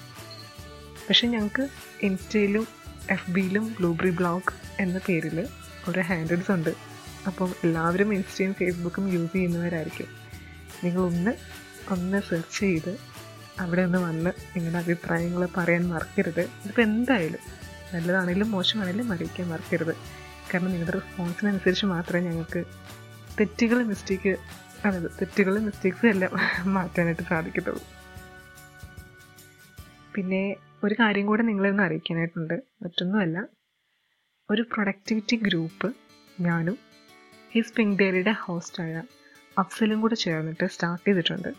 പക്ഷെ 1.09 1.27
ഞങ്ങൾക്ക് 1.27 1.69
ഇൻസ്റ്റയിലും 2.01 2.67
എഫ് 3.09 3.31
ബിയിലും 3.31 3.75
ബ്ലൂബറി 3.79 4.09
ബ്ലോഗ് 4.09 4.53
എന്ന 4.79 4.99
പേരിൽ 5.07 5.47
ഒരു 5.89 5.99
ഹാൻഡിൽസ് 5.99 6.51
ഉണ്ട്. 6.51 6.73
അപ്പം 7.27 7.53
എല്ലാവരും 7.63 8.13
ഇൻസ്റ്റയും 8.13 8.53
ഫേസ്ബുക്കും 8.53 9.09
യൂസ് 9.09 9.33
ചെയ്യുന്നവരായിരിക്കും. 9.33 10.07
നിങ്ങളൊന്ന് 10.83 11.31
ഒന്ന് 11.89 12.21
സെർച്ച് 12.29 12.59
ചെയ്ത് 12.59 12.97
അവിടെ 13.59 13.81
ഒന്ന് 13.81 13.97
വന്ന് 13.97 14.31
നിങ്ങളുടെ 14.55 14.77
അഭിപ്രായങ്ങൾ 14.77 15.47
പറയാൻ 15.57 15.87
മറക്കരുത്. 15.87 16.39
ഇതിപ്പോൾ 16.39 16.81
എന്തായാലും 16.81 17.39
നല്ലതാണെങ്കിലും 17.93 18.51
മോശമാണെങ്കിലും 18.51 19.13
അറിയിക്കാൻ 19.13 19.47
മറക്കരുത്. 19.49 19.95
കാരണം 20.53 20.67
നിങ്ങളുടെ 20.67 20.91
റെസ്പോൺസിനനുസരിച്ച് 20.91 21.85
മാത്രമേ 21.85 22.21
ഞങ്ങൾക്ക് 22.21 22.63
തെറ്റുകൾ 23.39 23.83
മിസ്റ്റേക്ക് 23.83 24.37
അതായത് 24.85 25.11
തെറ്റുകൾ 25.21 25.59
മിസ്റ്റേക്സ് 25.59 26.05
എല്ലാം 26.05 26.31
മാറ്റാനായിട്ട് 26.77 27.23
സാധിക്കത്തുള്ളൂ. 27.23 27.83
പിന്നെ 30.15 30.43
ഒരു 30.83 30.95
കാര്യം 30.99 31.25
കൂടെ 31.25 31.43
നിങ്ങളെ 31.43 31.69
ഒന്ന് 31.69 31.83
അറിയിക്കാനായിട്ടുണ്ട്. 31.83 32.53
മറ്റൊന്നുമല്ല 32.83 33.37
ഒരു 34.49 34.61
പ്രൊഡക്ടിവിറ്റി 34.61 35.35
ഗ്രൂപ്പ് 35.35 35.93
ഞാനും 36.41 36.77
ഹിസ് 37.51 37.73
പിങ്ക് 37.73 37.99
ഡെയറിയുടെ 37.99 38.31
ഹോസ്റ്റായ 38.31 39.03
അഫ്സലും 39.57 40.01
കൂടെ 40.01 40.15
ചേർന്നിട്ട് 40.15 40.65
സ്റ്റാർട്ട് 40.65 41.05
ചെയ്തിട്ടുണ്ട്. 41.07 41.51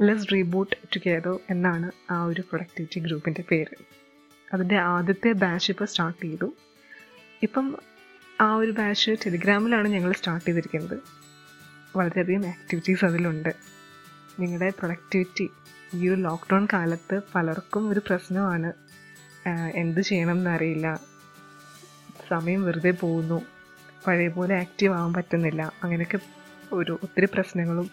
ലെസ് 0.00 0.32
റീബൂട്ട് 0.32 0.76
ടുഗെദർ 0.94 1.38
എന്നാണ് 1.50 2.12
ആ 2.12 2.24
ഒരു 2.24 2.40
പ്രൊഡക്ടിവിറ്റി 2.40 3.00
ഗ്രൂപ്പിന്റെ 3.00 3.44
പേര്. 3.50 3.76
അതിന്റെ 4.54 4.78
ആദ്യത്തെ 4.78 5.32
ബാച്ച് 5.32 5.70
ഇപ്പോൾ 5.70 5.84
സ്റ്റാർട്ട് 5.84 6.22
ചെയ്തു. 6.22 6.48
ഇപ്പം 7.42 7.66
ആ 8.40 8.54
ഒരു 8.54 8.70
ബാച്ച് 8.70 9.10
ടെലിഗ്രാമിലാണ് 9.10 9.88
ഞങ്ങൾ 9.88 10.12
സ്റ്റാർട്ട് 10.12 10.46
ചെയ്തിരിക്കുന്നത്. 10.46 10.98
വളരെയധികം 11.96 12.46
ആക്ടിവിറ്റീസ് 12.46 13.04
അതിലുണ്ട്. 13.04 13.50
നിങ്ങളുടെ 14.40 14.72
പ്രൊഡക്ടിവിറ്റി 14.78 15.50
ഈ 15.94 16.08
ഒരു 16.08 16.20
ലോക്ക്ഡൗൺ 16.20 16.68
കാലത്ത് 16.72 17.20
പലർക്കും 17.34 17.88
ഒരു 17.88 18.00
പ്രശ്നമാണ്. 18.06 18.72
എന്ത് 19.74 20.00
ചെയ്യണം 20.00 20.38
എന്നറിയില്ല. 20.38 21.00
സമയം 22.30 22.64
വെറുതെ 22.64 22.90
പോകുന്നു. 22.90 23.38
പഴയ 24.06 24.28
പോലെ 24.28 24.54
ആക്റ്റീവ് 24.60 24.94
ആവാൻ 24.94 25.12
പറ്റുന്നില്ല. 25.12 25.72
അങ്ങനെയൊക്കെ 25.84 26.18
ഒരു 26.72 26.98
ഒത്തിരി 27.02 27.28
പ്രശ്നങ്ങളും 27.34 27.90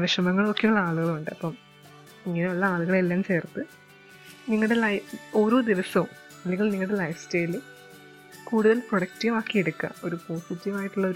വിഷമങ്ങളും 0.00 0.50
ഒക്കെയുള്ള 0.50 0.80
ആളുകളുണ്ട്. 0.80 1.30
അപ്പം 1.30 1.56
ഇങ്ങനെയുള്ള 2.26 2.64
ആളുകളെല്ലാം 2.66 3.22
ചേർത്ത് 3.24 3.62
നിങ്ങളുടെ 4.48 4.74
ലൈ 4.74 4.98
ഓരോ 5.34 5.60
ദിവസവും 5.60 6.08
അല്ലെങ്കിൽ 6.44 6.70
നിങ്ങളുടെ 6.70 6.96
ലൈഫ് 6.96 7.20
സ്റ്റൈൽ 7.24 7.60
കൂടുതൽ 8.50 8.78
പ്രൊഡക്റ്റീവ് 8.88 9.34
ആക്കി 9.36 9.56
എടുക്കുക. 9.58 9.90
ഒരു 10.04 10.16
പോസിറ്റീവായിട്ടുള്ള 10.26 11.08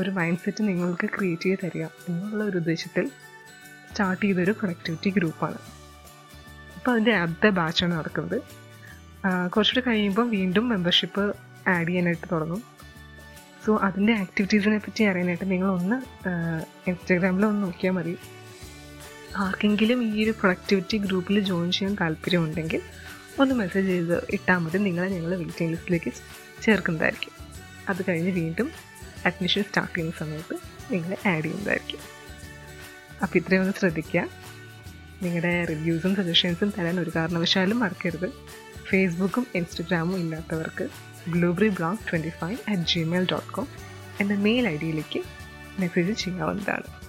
ഒരു 0.00 0.10
മൈൻഡ് 0.18 0.40
സെറ്റ് 0.44 0.62
നിങ്ങൾക്ക് 0.68 1.06
ക്രിയേറ്റ് 1.16 1.42
ചെയ്ത് 1.42 1.62
തരിക 1.64 1.84
എന്നുള്ള 2.08 2.42
ഒരു 2.44 2.56
ഉദ്ദേശത്തിൽ 2.62 3.06
സ്റ്റാർട്ട് 3.90 4.24
ചെയ്തൊരു 4.24 4.52
പ്രൊഡക്ടിവിറ്റി 4.58 5.10
ഗ്രൂപ്പാണ് 5.10 5.58
അപ്പോൾ 6.76 6.90
അതിന്റെ 6.92 7.14
അടുത്ത 7.22 7.46
ബാച്ചാണ് 7.58 7.94
നടക്കുന്നത്. 7.98 8.36
കുറച്ചുകൂടി 9.54 9.82
കഴിയുമ്പോൾ 9.86 10.26
വീണ്ടും 10.30 10.64
മെമ്പർഷിപ്പ് 10.68 11.24
ആഡ് 11.68 11.88
ചെയ്യാനായിട്ട് 11.88 12.26
തുടങ്ങും. 12.32 12.62
സോ 13.64 13.70
അതിന്റെ 13.86 14.12
ആക്ടിവിറ്റീസിനെ 14.12 14.78
പറ്റി 14.78 15.02
അറിയാനായിട്ട് 15.04 15.46
നിങ്ങളൊന്ന് 15.50 15.96
ഇൻസ്റ്റാഗ്രാമിൽ 16.90 17.44
ഒന്ന് 17.46 17.62
നോക്കിയാൽ 17.66 17.92
മതി. 17.92 18.14
ആർക്കെങ്കിലും 19.36 19.98
ഈ 20.06 20.24
ഒരു 20.24 20.32
പ്രൊഡക്ടിവിറ്റി 20.40 20.96
ഗ്രൂപ്പിൽ 21.06 21.40
ജോയിൻ 21.50 21.68
ചെയ്യാൻ 21.76 21.94
താല്പര്യമുണ്ടെങ്കിൽ 22.00 22.80
ഒന്ന് 23.38 23.54
മെസ്സേജ് 23.54 23.86
ചെയ്ത് 23.86 24.26
ഇട്ടാൽ 24.30 24.58
മതി. 24.58 24.78
നിങ്ങളെ 24.78 25.08
ഞങ്ങൾ 25.08 25.34
വെയിറ്റിംഗ് 25.34 25.72
ലിസ്റ്റിലേക്ക് 25.72 26.12
ചേർക്കുന്നതായിരിക്കും. 26.62 27.32
അത് 27.88 27.96
കഴിഞ്ഞ് 28.08 28.30
വീണ്ടും 28.30 28.70
അഡ്മിഷൻ 29.26 29.62
സ്റ്റാർട്ട് 29.62 29.94
ചെയ്യുന്ന 29.94 30.18
സമയത്ത് 30.18 30.56
നിങ്ങളെ 30.92 31.28
ആഡ് 31.28 31.44
ചെയ്യുന്നതായിരിക്കും. 31.44 31.98
അപ്പോൾ 33.22 33.38
ഇത്രയും 33.38 33.60
ഒന്ന് 33.60 33.72
ശ്രദ്ധിക്കുക. 33.78 34.28
നിങ്ങളുടെ 35.22 35.64
റിവ്യൂസും 35.64 36.16
സജഷൻസും 36.16 36.72
തരാൻ 36.78 37.00
ഒരു 37.00 37.12
കാരണവശാലും 37.16 37.78
മറക്കരുത്. 37.78 38.32
ഫേസ്ബുക്കും 38.88 39.46
ഇൻസ്റ്റഗ്രാമും 39.54 40.18
ഇല്ലാത്തവർക്ക് 40.18 40.88
blueberry 41.30 41.68
blog 41.68 41.98
twenty 41.98 42.28
five 42.28 42.56
at 42.68 42.82
Gmail 42.82 43.26
dot 43.32 43.52
com 43.52 43.68
എന്ന 44.20 44.34
മെയിൽ 44.34 44.68
ഐ 44.68 44.76
ഡിയിലേക്ക് 44.76 45.22
മെസ്സേജ് 45.80 46.12
ചെയ്യാവുന്നതാണ്. 46.12 47.00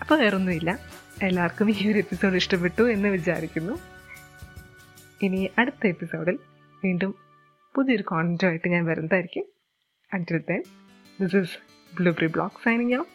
അപ്പോൾ 0.00 0.18
വേറൊന്നുമില്ല. 0.18 0.78
എല്ലാവർക്കും 1.22 1.70
ഈ 1.70 1.90
ഒരു 1.90 1.98
എപ്പിസോഡ് 1.98 2.36
ഇഷ്ടപ്പെട്ടു 2.36 2.90
എന്ന് 2.90 3.08
വിചാരിക്കുന്നു. 3.08 3.95
ഇനി 5.20 5.40
അടുത്ത 5.56 5.86
എപ്പിസോഡിൽ 5.86 6.38
വീണ്ടും 6.82 7.12
പുതിയൊരു 7.74 8.04
കോണ്ടന്റുമായിട്ട് 8.06 8.68
ഞാൻ 8.68 8.84
വരുന്നതായിരിക്കും 8.84 9.46
until 10.10 10.40
then 10.50 10.62
this 11.20 11.36
is 11.36 11.56
Blueberry 11.92 12.28
Blog 12.28 12.52
signing 12.60 12.92
out. 12.92 13.08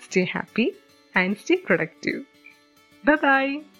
Stay 0.00 0.24
happy 0.26 0.72
and 1.14 1.38
stay 1.38 1.56
productive. 1.58 2.24
Bye 3.04 3.16
bye. 3.16 3.75